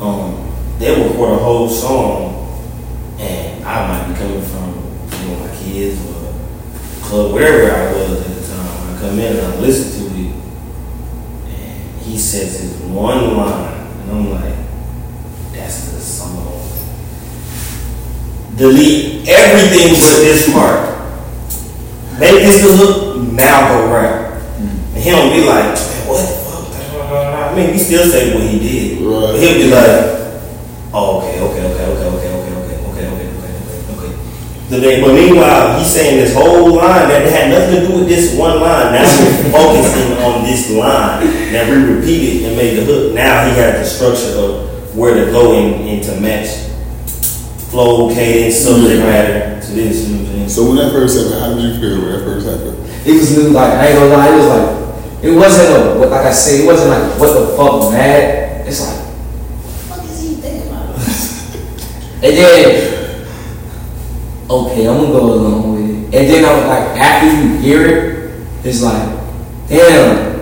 Um, 0.00 0.78
they'll 0.78 1.08
record 1.08 1.32
a 1.32 1.42
whole 1.42 1.68
song, 1.68 2.64
and 3.18 3.64
I 3.64 3.86
might 3.88 4.12
be 4.12 4.18
coming 4.18 4.42
from, 4.42 4.74
you 5.20 5.28
know, 5.28 5.40
my 5.46 5.54
kids 5.56 6.00
or 6.06 6.32
club, 7.02 7.32
wherever 7.32 7.70
I 7.70 7.92
was 7.92 8.26
at 8.26 8.34
the 8.34 8.54
time. 8.54 8.96
I 8.96 9.00
come 9.00 9.18
in 9.18 9.36
and 9.36 9.46
I 9.46 9.56
listen 9.58 10.08
to 10.08 10.14
it, 10.16 10.34
and 11.50 12.02
he 12.02 12.18
says 12.18 12.60
his 12.60 12.80
one 12.82 13.36
line, 13.36 13.86
and 14.02 14.10
I'm 14.10 14.30
like, 14.30 14.56
that's 15.52 15.92
the 15.92 16.00
song. 16.00 16.48
Delete 18.56 19.28
everything 19.28 19.94
but 19.94 20.16
this 20.20 20.52
part. 20.52 20.92
Make 22.18 22.42
this 22.42 22.62
the 22.62 22.76
hook, 22.76 23.32
now 23.32 23.68
go 23.68 23.92
rap. 23.92 24.42
And 24.58 25.02
he 25.02 25.10
don't 25.10 25.32
be 25.32 25.44
like, 25.46 25.78
what 26.06 26.28
fuck? 26.28 26.41
I 27.16 27.54
mean, 27.54 27.72
we 27.72 27.78
still 27.78 28.04
say 28.04 28.34
what 28.34 28.44
he 28.44 28.58
did. 28.58 29.00
Right. 29.02 29.32
But 29.32 29.40
he'll 29.40 29.58
be 29.58 29.70
like, 29.70 30.32
oh, 30.92 31.20
okay, 31.20 31.40
okay, 31.40 31.64
okay, 31.68 31.84
okay, 31.84 32.06
okay, 32.08 32.30
okay, 32.32 32.52
okay, 32.52 32.72
okay, 32.88 33.06
okay, 33.06 33.08
okay, 33.08 33.52
okay, 33.58 34.08
okay. 34.08 34.12
So 34.68 34.80
then, 34.80 35.02
but 35.02 35.14
meanwhile, 35.14 35.78
he's 35.78 35.92
saying 35.92 36.16
this 36.16 36.34
whole 36.34 36.76
line 36.76 37.08
that 37.08 37.28
had 37.30 37.50
nothing 37.50 37.80
to 37.80 37.86
do 37.88 37.98
with 38.00 38.08
this 38.08 38.36
one 38.36 38.60
line. 38.60 38.94
Now 38.94 39.04
we're 39.04 39.52
focusing 39.52 40.16
on 40.24 40.44
this 40.44 40.70
line. 40.70 41.52
Now 41.52 41.70
we 41.70 41.94
repeat 41.94 42.42
it 42.42 42.48
and 42.48 42.56
made 42.56 42.76
the 42.76 42.84
hook. 42.84 43.14
Now 43.14 43.44
he 43.46 43.52
has 43.56 43.80
the 43.80 43.84
structure 43.84 44.38
of 44.38 44.96
where 44.96 45.14
to 45.24 45.30
go 45.30 45.52
in, 45.58 45.86
in 45.86 46.00
to 46.04 46.20
match 46.20 46.48
flow, 47.72 48.12
cadence, 48.12 48.56
subject 48.56 49.00
matter 49.00 49.60
to 49.60 49.72
this. 49.72 50.08
You 50.08 50.16
know 50.16 50.22
what 50.22 50.28
I'm 50.28 50.36
saying? 50.36 50.48
So 50.48 50.66
when 50.68 50.76
that 50.76 50.92
first 50.92 51.16
happened, 51.16 51.40
how 51.40 51.54
did 51.54 51.64
you 51.64 51.80
feel 51.80 52.00
when 52.04 52.12
that 52.12 52.24
first 52.24 52.46
happened? 52.46 52.78
It 53.06 53.12
was 53.12 53.36
new, 53.36 53.48
like 53.50 53.72
I 53.72 53.86
ain't 53.88 53.98
gonna 53.98 54.14
lie, 54.14 54.28
it 54.28 54.36
was 54.36 54.46
like 54.46 54.81
it 55.22 55.30
wasn't 55.30 55.68
a 55.70 55.98
what 55.98 56.10
like 56.10 56.26
I 56.26 56.32
said, 56.32 56.60
it 56.60 56.66
wasn't 56.66 56.90
like 56.90 57.18
what 57.18 57.32
the 57.32 57.56
fuck 57.56 57.92
mad. 57.92 58.66
It's 58.66 58.80
like 58.80 58.98
what 58.98 59.62
the 59.62 59.78
fuck 59.86 60.04
is 60.04 60.20
he 60.20 60.34
thinking 60.34 60.68
about? 60.68 60.96
and 62.24 62.32
then 62.36 63.26
okay, 64.50 64.88
I'm 64.88 64.96
gonna 64.96 65.12
go 65.12 65.32
along 65.32 65.74
with 65.74 65.90
it. 65.90 66.18
And 66.18 66.28
then 66.28 66.44
I'm 66.44 66.66
like 66.66 66.98
after 66.98 67.28
you 67.40 67.56
hear 67.58 67.86
it, 67.86 68.46
it's 68.64 68.82
like, 68.82 69.18
damn, 69.68 70.40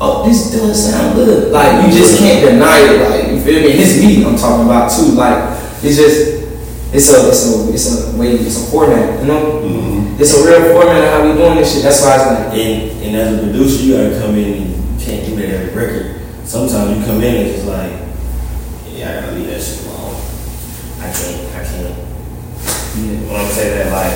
oh 0.00 0.24
this 0.28 0.52
does 0.52 0.90
sound 0.90 1.14
good. 1.14 1.52
Like 1.52 1.84
you 1.86 1.92
just 1.92 2.18
can't 2.18 2.44
deny 2.44 2.78
it, 2.80 3.10
like 3.10 3.32
you 3.32 3.40
feel 3.40 3.62
me? 3.62 3.68
It's 3.82 3.98
me 3.98 4.24
I'm 4.24 4.36
talking 4.36 4.66
about 4.66 4.90
too. 4.90 5.12
Like 5.12 5.58
it's 5.82 5.96
just 5.96 6.42
it's 6.94 7.12
a 7.12 7.28
it's 7.28 7.50
a 7.50 7.72
it's 7.72 8.14
a 8.14 8.16
way 8.16 8.32
it's 8.34 8.68
a 8.68 8.70
format, 8.70 9.20
you 9.20 9.26
know? 9.26 9.62
Mm-hmm. 9.64 10.01
It's 10.22 10.38
a 10.38 10.46
real 10.46 10.70
format 10.70 11.02
of 11.02 11.10
how 11.10 11.26
we 11.26 11.34
doing 11.34 11.58
this 11.58 11.74
shit. 11.74 11.82
That's 11.82 11.98
why 12.06 12.14
it's 12.14 12.22
like 12.30 12.54
And, 12.54 12.94
and 13.02 13.10
as 13.18 13.34
a 13.34 13.42
producer, 13.42 13.82
you 13.82 13.98
gotta 13.98 14.14
come 14.22 14.38
in 14.38 14.54
and 14.54 14.70
you 14.70 14.78
can't 15.02 15.26
do 15.26 15.34
that 15.34 15.50
every 15.50 15.74
record. 15.74 16.22
Sometimes 16.46 16.94
you 16.94 17.02
come 17.02 17.18
in 17.26 17.34
and 17.42 17.46
it's 17.50 17.66
like, 17.66 17.90
yeah, 18.94 19.10
I 19.10 19.12
gotta 19.18 19.34
leave 19.34 19.50
that 19.50 19.58
shit 19.58 19.82
alone. 19.82 20.14
I 21.02 21.10
can't, 21.10 21.42
I 21.58 21.60
can't. 21.66 21.90
You 22.94 23.18
know 23.18 23.34
what 23.34 23.42
I'm 23.42 23.50
saying? 23.50 23.74
That 23.82 23.90
like, 23.90 24.14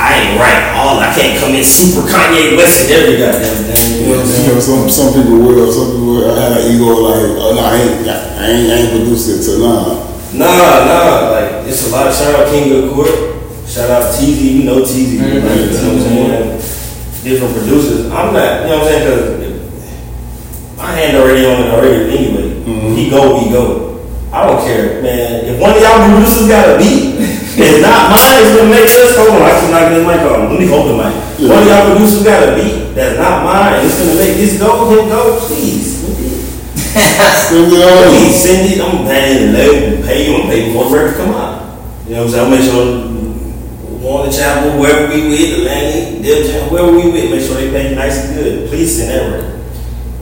I 0.00 0.08
ain't 0.16 0.40
right 0.40 0.72
all. 0.80 0.96
I 1.04 1.12
can't 1.12 1.36
come 1.36 1.52
in 1.52 1.60
super 1.60 2.08
Kanye 2.08 2.56
West 2.56 2.88
and 2.88 3.04
every 3.04 3.20
goddamn 3.20 3.68
thing. 3.68 4.00
You 4.00 4.16
know 4.16 4.24
what 4.24 4.24
I'm 4.24 4.32
You 4.32 4.32
saying? 4.32 4.48
know, 4.48 4.60
some 4.64 4.88
some 4.88 5.08
people 5.12 5.44
will, 5.44 5.68
some 5.68 5.92
people 5.92 6.24
will 6.24 6.40
have 6.40 6.56
an 6.56 6.72
ego 6.72 6.88
like, 7.04 7.20
oh 7.36 7.52
no, 7.52 7.60
I 7.60 7.76
ain't, 7.84 8.08
I 8.08 8.44
ain't, 8.48 8.72
I 8.72 8.76
ain't 8.80 8.90
produced 8.96 9.28
it, 9.28 9.44
so 9.44 9.60
nah. 9.60 10.08
Nah, 10.32 10.88
nah. 10.88 11.36
Like, 11.36 11.68
it's 11.68 11.84
a 11.84 11.92
lot 11.92 12.08
of 12.08 12.16
shout 12.16 12.32
out 12.32 12.48
King 12.48 12.72
of 12.80 12.96
Court. 12.96 13.33
Shout 13.66 13.90
out 13.90 14.12
TZ. 14.14 14.40
You 14.42 14.64
know 14.64 14.84
TZ. 14.84 15.18
Mhm. 15.18 15.42
Like, 15.42 15.60
you 15.60 15.66
know 15.66 15.94
what 15.94 15.96
I'm 15.96 16.02
saying? 16.02 16.60
Different 17.24 17.54
producers. 17.56 18.06
I'm 18.12 18.32
not. 18.34 18.62
You 18.62 18.68
know 18.68 18.78
what 18.78 18.82
I'm 18.82 18.86
saying? 18.86 19.04
Because 19.04 20.76
my 20.76 20.90
hand 20.92 21.16
already 21.16 21.46
on 21.46 21.62
it 21.64 21.70
already 21.72 22.16
anyway. 22.16 22.48
Mhm. 22.66 22.96
He 22.96 23.10
go, 23.10 23.38
he 23.40 23.50
go. 23.50 23.98
I 24.32 24.46
don't 24.46 24.64
care, 24.66 25.00
man. 25.02 25.46
If 25.46 25.58
one 25.60 25.76
of 25.76 25.80
y'all 25.80 26.04
producers 26.10 26.48
got 26.48 26.74
a 26.74 26.78
beat, 26.78 27.14
it's 27.56 27.80
not 27.80 28.10
mine. 28.10 28.42
It's 28.44 28.56
gonna 28.58 28.68
make 28.70 28.82
this. 28.84 29.16
Hold 29.16 29.30
on, 29.30 29.42
I 29.42 29.60
keep 29.60 29.70
knocking 29.70 29.94
this 29.98 30.06
mic 30.06 30.20
off. 30.26 30.50
Let 30.50 30.60
me 30.60 30.66
hold 30.66 30.90
the 30.90 30.96
mic. 30.98 31.14
Yeah. 31.38 31.48
One 31.54 31.62
of 31.62 31.68
y'all 31.68 31.86
producers 31.94 32.22
got 32.24 32.48
a 32.48 32.54
beat 32.58 32.94
that's 32.94 33.16
not 33.18 33.44
mine. 33.44 33.86
It's 33.86 33.94
gonna 33.98 34.14
make 34.18 34.36
this 34.36 34.58
go. 34.58 34.90
Then 34.94 35.08
go, 35.08 35.38
please. 35.40 36.02
Send 36.94 37.72
it 37.72 37.84
on. 37.84 38.08
Please 38.10 38.34
send 38.42 38.70
it. 38.72 38.80
I'm 38.80 39.04
paying 39.06 39.52
the 39.52 39.58
label, 39.58 40.06
pay 40.06 40.26
you, 40.30 40.36
I'm 40.36 40.48
paying 40.48 40.72
before 40.72 40.90
the 40.90 40.96
record 40.96 41.16
come 41.16 41.34
out. 41.34 41.62
You 42.08 42.14
know 42.16 42.24
what 42.26 42.26
I'm 42.26 42.30
saying? 42.30 42.44
I'll 42.44 42.50
make 42.50 42.62
sure 42.70 43.03
Warner 44.14 44.30
Chappell, 44.30 44.78
wherever 44.78 45.12
we 45.12 45.26
with, 45.28 45.58
Atlantic, 45.58 46.22
Def 46.22 46.46
Jam, 46.46 46.68
whoever 46.68 46.92
we 46.92 47.10
with, 47.10 47.30
make 47.34 47.40
sure 47.42 47.56
they 47.56 47.70
pay 47.70 47.90
you 47.90 47.96
nice 47.96 48.24
and 48.26 48.36
good. 48.38 48.68
Please 48.70 48.96
send 48.96 49.10
that 49.10 49.26
record. 49.26 49.58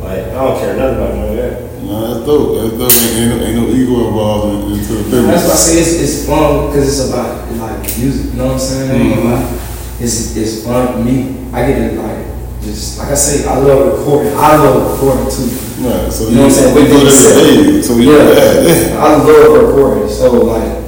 Like, 0.00 0.32
I 0.32 0.32
don't 0.32 0.58
care 0.58 0.76
nothing 0.80 0.96
about 0.96 1.14
none 1.14 1.28
of 1.28 1.36
that. 1.36 1.82
No, 1.84 2.14
that's 2.14 2.24
dope. 2.24 2.56
That's 2.56 2.72
dope. 2.80 3.12
Ain't, 3.20 3.20
ain't, 3.20 3.36
no, 3.36 3.44
ain't 3.44 3.56
no 3.68 3.76
ego 3.76 4.08
involved 4.08 4.64
in, 4.72 4.78
into 4.80 4.94
the 4.94 5.02
business. 5.12 5.26
That's 5.28 5.44
why 5.44 5.52
I 5.52 5.56
say 5.60 5.80
it's, 5.84 5.92
it's 6.00 6.26
fun 6.26 6.66
because 6.72 6.88
it's 6.88 7.10
about 7.12 7.52
like 7.52 7.82
music. 8.00 8.32
You 8.32 8.38
know 8.38 8.46
what 8.46 8.52
I'm 8.54 8.58
saying? 8.58 9.12
Mhm. 9.12 9.24
Like, 9.28 9.60
it's 10.00 10.36
it's 10.40 10.64
fun 10.64 10.92
for 10.94 10.98
me. 11.04 11.36
I 11.52 11.66
get 11.68 11.90
to 11.92 12.00
like 12.00 12.24
just 12.64 12.96
like 12.98 13.08
I 13.10 13.14
say, 13.14 13.46
I 13.46 13.58
love 13.58 13.98
recording. 13.98 14.32
I 14.38 14.56
love 14.56 14.92
recording 14.92 15.28
too. 15.28 15.52
Right, 15.84 16.10
so 16.10 16.30
You 16.30 16.36
know 16.36 16.48
what 16.48 16.48
I'm 16.48 16.50
saying? 16.50 16.74
We 16.74 16.82
do 16.88 16.94
With 16.94 17.04
this 17.04 17.28
the- 17.28 17.40
today. 17.44 17.82
So 17.82 17.96
you 17.98 18.12
Yeah. 18.16 18.88
yeah. 18.88 19.04
I 19.04 19.16
love 19.20 19.68
recording. 19.68 20.08
So 20.08 20.32
like, 20.48 20.81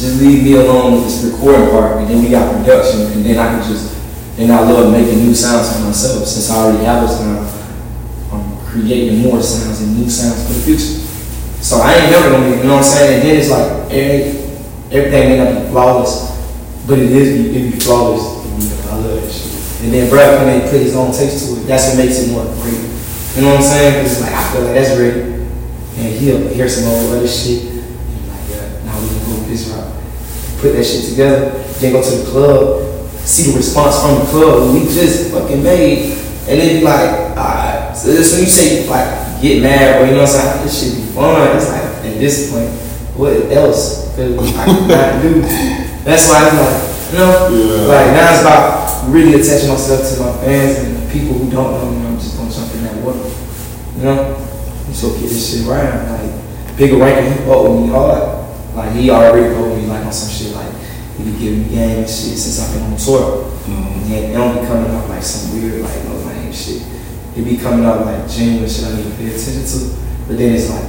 just 0.00 0.18
leave 0.18 0.42
me 0.42 0.54
alone 0.54 0.94
with 0.94 1.04
this 1.04 1.30
recording 1.30 1.68
part, 1.68 1.98
and 2.00 2.08
then 2.08 2.24
we 2.24 2.30
got 2.30 2.56
production, 2.56 3.12
and 3.12 3.20
then 3.22 3.36
I 3.36 3.52
can 3.52 3.70
just, 3.70 4.00
and 4.38 4.50
I 4.50 4.60
love 4.60 4.90
making 4.90 5.18
new 5.18 5.34
sounds 5.34 5.76
for 5.76 5.84
myself 5.84 6.24
since 6.24 6.48
I 6.48 6.56
already 6.56 6.84
have 6.84 7.04
a 7.04 7.08
sound. 7.08 7.44
I'm 8.32 8.64
creating 8.64 9.20
more 9.20 9.42
sounds 9.42 9.82
and 9.82 9.98
new 9.98 10.08
sounds 10.08 10.46
for 10.46 10.54
the 10.54 10.60
future. 10.60 11.04
So 11.60 11.84
I 11.84 11.92
ain't 11.92 12.10
never 12.10 12.30
gonna 12.30 12.48
be, 12.48 12.56
you 12.56 12.64
know 12.64 12.80
what 12.80 12.84
I'm 12.88 12.90
saying? 12.96 13.20
And 13.20 13.28
then 13.28 13.36
it's 13.36 13.50
like 13.50 13.92
every, 13.92 14.40
everything 14.88 15.28
may 15.28 15.36
not 15.36 15.62
be 15.62 15.68
flawless, 15.68 16.32
but 16.88 16.98
it 16.98 17.12
is 17.12 17.44
it 17.44 17.52
be 17.52 17.78
flawless. 17.78 18.40
I 18.88 18.96
love 18.96 19.20
that 19.20 19.30
shit. 19.30 19.84
And 19.84 19.92
then 19.92 20.08
Brad 20.08 20.40
when 20.40 20.60
they 20.60 20.70
put 20.70 20.80
his 20.80 20.96
own 20.96 21.12
taste 21.12 21.44
to 21.44 21.60
it, 21.60 21.64
that's 21.66 21.88
what 21.88 21.98
makes 21.98 22.18
it 22.20 22.32
more 22.32 22.48
great. 22.64 22.80
You 23.36 23.42
know 23.42 23.52
what 23.52 23.60
I'm 23.60 23.68
saying? 23.68 24.06
it's 24.06 24.22
like 24.22 24.32
I 24.32 24.52
feel 24.52 24.62
like 24.62 24.74
that's 24.74 24.96
great. 24.96 25.16
And 26.00 26.16
he'll 26.16 26.48
hear 26.48 26.70
some 26.70 26.88
old 26.88 27.12
other 27.12 27.28
shit. 27.28 27.68
And 27.68 28.28
like, 28.32 28.48
yeah, 28.48 28.84
now 28.88 28.96
we 28.96 29.30
can 29.64 29.72
this 29.74 29.76
route. 29.76 30.60
Put 30.60 30.72
that 30.74 30.84
shit 30.84 31.10
together, 31.10 31.50
then 31.80 31.92
go 31.92 32.02
to 32.02 32.10
the 32.16 32.30
club, 32.30 33.08
see 33.20 33.50
the 33.50 33.56
response 33.56 34.00
from 34.00 34.18
the 34.20 34.24
club 34.26 34.74
we 34.74 34.84
just 34.84 35.30
fucking 35.32 35.62
made, 35.62 36.12
and 36.48 36.60
then 36.60 36.84
like, 36.84 37.36
alright. 37.36 37.96
So 37.96 38.08
this 38.12 38.32
when 38.32 38.42
you 38.44 38.50
say 38.50 38.88
like 38.88 39.40
get 39.40 39.62
mad 39.62 40.00
or 40.02 40.06
you 40.06 40.12
know 40.12 40.22
what 40.22 40.30
I'm 40.30 40.60
saying, 40.60 40.64
this 40.64 40.74
shit 40.80 40.96
be 40.96 41.12
fun. 41.12 41.56
It's 41.56 41.68
like 41.68 41.82
at 41.82 42.18
this 42.20 42.50
point, 42.52 42.68
what 43.16 43.32
else 43.52 44.14
could 44.16 44.38
I 44.38 44.66
not 44.88 45.22
do? 45.22 45.40
That's 46.04 46.28
why 46.28 46.48
I'm 46.48 46.56
like, 46.56 47.12
you 47.12 47.18
know, 47.18 47.48
Yeah. 47.48 47.88
like 47.88 48.06
now 48.12 48.32
it's 48.32 48.40
about 48.42 49.08
really 49.10 49.34
attaching 49.40 49.68
myself 49.68 50.00
to 50.14 50.20
my 50.20 50.32
fans 50.44 50.78
and 50.84 50.96
the 50.96 51.12
people 51.12 51.34
who 51.38 51.50
don't 51.50 51.72
know 51.72 51.90
me. 51.90 52.06
I'm 52.06 52.18
just 52.18 52.36
gonna 52.36 52.50
jump 52.52 52.74
in 52.74 52.84
that 52.84 52.96
water. 53.02 53.28
You 53.96 54.04
know? 54.04 54.46
So 54.92 55.10
get 55.12 55.22
this 55.28 55.52
shit 55.58 55.66
right. 55.66 55.88
Like 56.10 56.30
Bigga 56.76 57.00
Rankin, 57.00 57.32
he 57.32 57.44
fought 57.44 57.68
with 57.70 57.80
me 57.82 57.88
hard. 57.88 58.39
Like 58.74 58.92
he 58.92 59.10
already 59.10 59.54
told 59.54 59.76
me 59.78 59.86
like 59.86 60.04
on 60.06 60.12
some 60.12 60.30
shit 60.30 60.54
like 60.54 60.72
he 61.18 61.24
be 61.24 61.38
giving 61.38 61.62
me 61.64 61.68
game 61.74 61.98
and 62.00 62.08
shit 62.08 62.38
since 62.38 62.60
I've 62.60 62.72
been 62.74 62.92
on 62.92 62.96
tour. 62.96 63.44
Mm-hmm. 63.66 64.12
And 64.12 64.24
it 64.24 64.32
don't 64.32 64.60
be 64.60 64.66
coming 64.66 64.90
up 64.90 65.08
like 65.08 65.22
some 65.22 65.52
weird 65.52 65.82
like 65.82 66.04
no 66.04 66.14
lame 66.26 66.52
shit. 66.52 66.82
It 67.36 67.44
be 67.44 67.56
coming 67.56 67.84
up 67.86 68.04
like 68.06 68.28
genuine 68.28 68.68
shit 68.68 68.84
I 68.86 68.96
need 68.96 69.04
to 69.04 69.16
pay 69.16 69.26
attention 69.28 69.64
to. 69.64 69.96
But 70.28 70.38
then 70.38 70.54
it's 70.54 70.70
like 70.70 70.86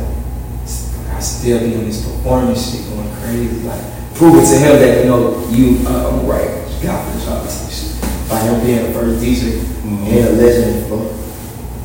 I 1.15 1.19
still 1.19 1.59
be 1.59 1.75
on 1.75 1.85
this 1.85 2.05
performance 2.05 2.71
shit 2.71 2.87
going 2.89 3.09
crazy. 3.21 3.61
Like 3.67 3.81
proving 4.15 4.45
to 4.45 4.55
him 4.57 4.79
that 4.79 5.03
you 5.03 5.09
know 5.09 5.47
you 5.49 5.85
uh, 5.87 6.09
I'm 6.09 6.25
right. 6.27 6.49
You 6.77 6.87
got 6.87 7.05
for 7.05 7.17
the 7.17 7.25
job 7.25 7.47
type 7.49 7.69
shit. 7.71 7.97
By 8.29 8.39
him 8.41 8.63
being 8.65 8.87
the 8.87 8.93
first 8.97 9.21
DJ 9.21 9.59
Mhm. 9.81 10.07
and 10.07 10.27
a 10.27 10.31
legend 10.41 10.83
before. 10.83 11.11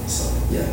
So 0.06 0.32
yeah. 0.50 0.68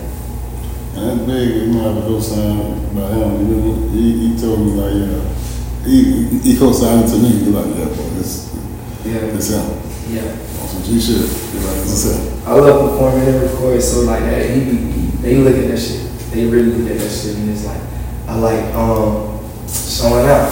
And 0.95 1.19
that's 1.19 1.27
big. 1.27 1.55
You 1.67 1.73
might 1.73 1.83
have 1.83 1.97
a 1.97 2.01
co-sign 2.01 2.95
by 2.95 3.07
him. 3.09 3.49
You 3.49 3.55
know, 3.55 3.89
he, 3.89 4.27
he 4.29 4.39
told 4.39 4.59
me 4.59 4.71
like, 4.73 4.93
yeah, 4.93 5.85
he, 5.85 6.27
he, 6.27 6.39
he 6.53 6.57
co-signed 6.57 7.07
to 7.09 7.17
me. 7.17 7.29
He 7.29 7.45
like, 7.49 7.65
yeah, 7.77 7.85
boy, 7.85 8.09
it's, 8.19 8.53
Yeah. 9.05 9.17
it's 9.33 9.49
him. 9.49 9.65
Yeah. 10.13 10.35
Some 10.67 10.83
G 10.83 10.99
shit. 10.99 11.17
He 11.51 11.59
like, 11.59 11.77
it's 11.77 12.03
him. 12.05 12.47
I 12.47 12.53
love 12.53 12.91
performing 12.91 13.27
and 13.27 13.41
recording, 13.43 13.81
so 13.81 14.01
like 14.01 14.19
that, 14.21 14.49
he, 14.49 14.59
be- 14.69 14.91
he, 14.91 15.01
they 15.23 15.35
look 15.37 15.55
at 15.55 15.67
that 15.69 15.77
shit. 15.79 16.09
They 16.31 16.45
really 16.45 16.71
look 16.71 16.91
at 16.91 16.97
that 16.99 17.09
shit, 17.09 17.37
and 17.37 17.49
it's 17.49 17.65
like, 17.65 17.79
I 18.27 18.35
like 18.37 18.73
um 18.75 19.39
showing 19.67 20.25
out, 20.27 20.51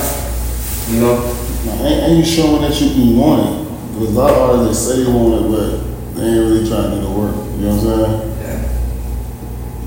you 0.89 1.01
know. 1.01 1.37
Now, 1.65 1.73
ain't, 1.85 2.03
ain't 2.03 2.17
you 2.19 2.25
showing 2.25 2.61
that 2.63 2.79
you 2.81 2.89
can 2.91 3.17
want 3.17 3.41
it? 3.41 3.93
Because 3.93 4.15
a 4.15 4.19
lot 4.19 4.31
of 4.31 4.59
artists 4.59 4.87
they 4.87 4.95
say 4.95 5.03
they 5.03 5.11
want 5.11 5.45
it, 5.45 5.49
but 5.51 6.15
they 6.15 6.27
ain't 6.27 6.37
really 6.37 6.67
trying 6.69 6.89
to 6.91 6.95
do 6.97 7.01
the 7.03 7.09
work. 7.11 7.35
You 7.35 7.65
know 7.67 7.75
what 7.75 7.85
I'm 7.85 8.21
saying? 8.21 8.30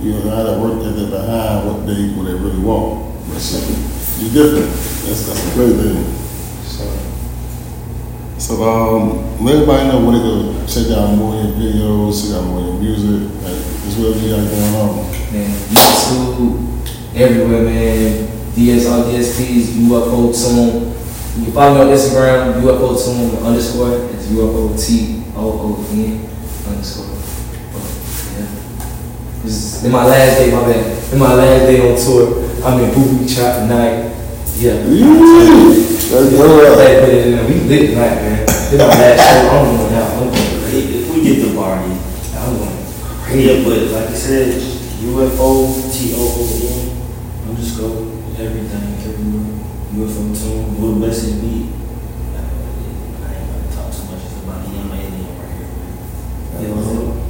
Yeah. 0.04 0.24
know 0.24 0.30
how 0.36 0.42
to 0.44 0.60
work 0.60 0.84
at 0.84 0.96
the 0.96 1.06
behind 1.08 1.66
what 1.66 1.86
they 1.86 2.12
what 2.12 2.24
they 2.26 2.34
really 2.34 2.60
want. 2.60 3.16
But 3.28 3.40
shit, 3.40 3.64
you 4.20 4.28
different. 4.28 4.68
That's 5.08 5.24
that's 5.26 5.40
a 5.40 5.54
great 5.54 5.76
thing. 5.80 6.04
So 6.64 6.84
So 8.38 8.62
um, 8.62 9.44
let 9.44 9.54
everybody 9.54 9.88
know 9.88 10.04
where 10.04 10.12
to 10.12 10.20
go 10.20 10.66
check 10.66 10.92
out 10.92 11.16
more 11.16 11.40
of 11.40 11.44
your 11.44 11.56
videos, 11.56 12.20
check 12.20 12.36
out 12.36 12.44
more 12.44 12.60
of 12.60 12.66
your 12.66 12.80
music, 12.84 13.32
like 13.42 13.56
just 13.84 13.96
whatever 13.98 14.18
you 14.20 14.36
got 14.36 14.44
going 14.44 14.74
on. 14.76 14.96
man, 15.32 15.50
YouTube, 15.72 17.16
everywhere, 17.16 17.62
man. 17.64 18.28
DSR 18.54 19.10
DSPs, 19.10 19.64
UFO 19.88 20.30
Toon. 20.30 20.92
You 21.38 21.44
can 21.46 21.52
follow 21.52 21.74
me 21.74 21.80
on 21.80 21.96
Instagram, 21.96 22.60
UFO 22.62 22.94
Toon 22.94 23.42
underscore. 23.44 24.04
It's 24.12 24.26
UFO 24.26 24.76
T 24.78 25.24
O 25.34 25.76
O 25.80 25.86
N 25.90 26.28
underscore. 26.68 27.03
Yeah. 29.44 29.50
This 29.50 29.84
in 29.84 29.92
my 29.92 30.04
last 30.06 30.38
day, 30.38 30.50
my 30.50 30.64
bad. 30.64 30.96
This 30.96 31.18
my 31.18 31.34
last 31.34 31.66
day 31.66 31.76
on 31.84 31.96
tour. 32.00 32.40
I'm 32.64 32.80
in 32.80 32.94
Boo 32.94 33.18
Boo 33.18 33.28
Trap 33.28 33.68
tonight. 33.68 34.16
Yeah. 34.56 34.80
Let's 34.88 36.32
go. 36.32 36.76
Hey, 36.80 36.96
but 37.00 37.12
uh, 37.12 37.46
we 37.46 37.54
lit 37.68 37.90
tonight, 37.90 38.16
man. 38.24 38.46
This 38.46 38.78
my 38.78 38.88
last 38.88 39.20
show. 39.20 39.48
I'm 39.52 39.76
going 39.76 39.94
out. 39.94 40.10
I'm 40.16 40.32
going 40.32 40.60
crazy. 40.64 41.04
If 41.04 41.12
we 41.12 41.16
get 41.22 41.36
the 41.44 41.54
party. 41.54 41.92
I'm 42.34 42.56
going 42.56 42.78
crazy. 43.20 43.44
Yeah, 43.44 43.64
but 43.68 43.80
like 43.92 44.08
I 44.08 44.14
said, 44.14 44.48
UFO 45.04 45.48
T 45.92 46.14
O 46.16 46.24
O 46.24 46.48
N 46.64 47.48
underscore 47.50 48.00
everything 48.40 48.96
everywhere. 49.04 49.60
UFO 49.92 50.22
Toon, 50.32 50.80
what 50.80 50.88
the 50.94 51.06
best 51.06 51.28
it 51.28 51.36
be. 51.44 51.68
I 52.32 53.28
ain't 53.28 53.44
gonna 53.52 53.68
talk 53.76 53.92
too 53.92 54.08
much 54.08 54.24
it's 54.24 54.40
about 54.40 54.64
him 54.64 54.88
alien 54.88 55.36
right 55.36 55.52
here. 55.52 55.68
You 56.64 56.74
know, 56.74 57.20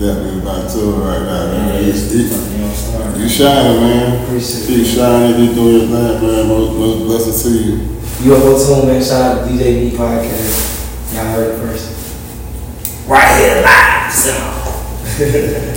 Definitely 0.00 0.40
about 0.40 0.70
to 0.70 0.78
right 0.92 1.20
now, 1.20 1.52
yeah, 1.52 1.66
man. 1.66 1.84
it's 1.84 2.10
You, 2.10 2.20
you 2.22 2.58
know, 2.64 2.72
star. 2.72 3.18
you 3.18 3.28
shining, 3.28 3.80
man. 3.82 4.24
Appreciate 4.24 4.66
Keep 4.66 4.86
shining, 4.96 5.36
keep 5.36 5.54
doing 5.54 5.74
your 5.76 5.88
thing, 5.88 6.26
man. 6.26 6.48
Most, 6.48 6.78
most 6.78 6.98
blessings 7.04 7.42
to 7.42 7.50
you. 7.50 7.76
You 8.24 8.32
UFO 8.32 8.66
Toon, 8.66 8.88
man. 8.88 9.02
Shout 9.04 9.20
out 9.20 9.46
to 9.46 9.52
DJ 9.52 9.90
B 9.90 9.96
Podcast. 9.98 11.14
Y'all 11.14 11.24
heard 11.26 11.54
it 11.54 11.58
first. 11.58 11.84
Right 13.06 13.40
here 13.40 13.60
live, 13.62 14.10
so. 14.10 15.66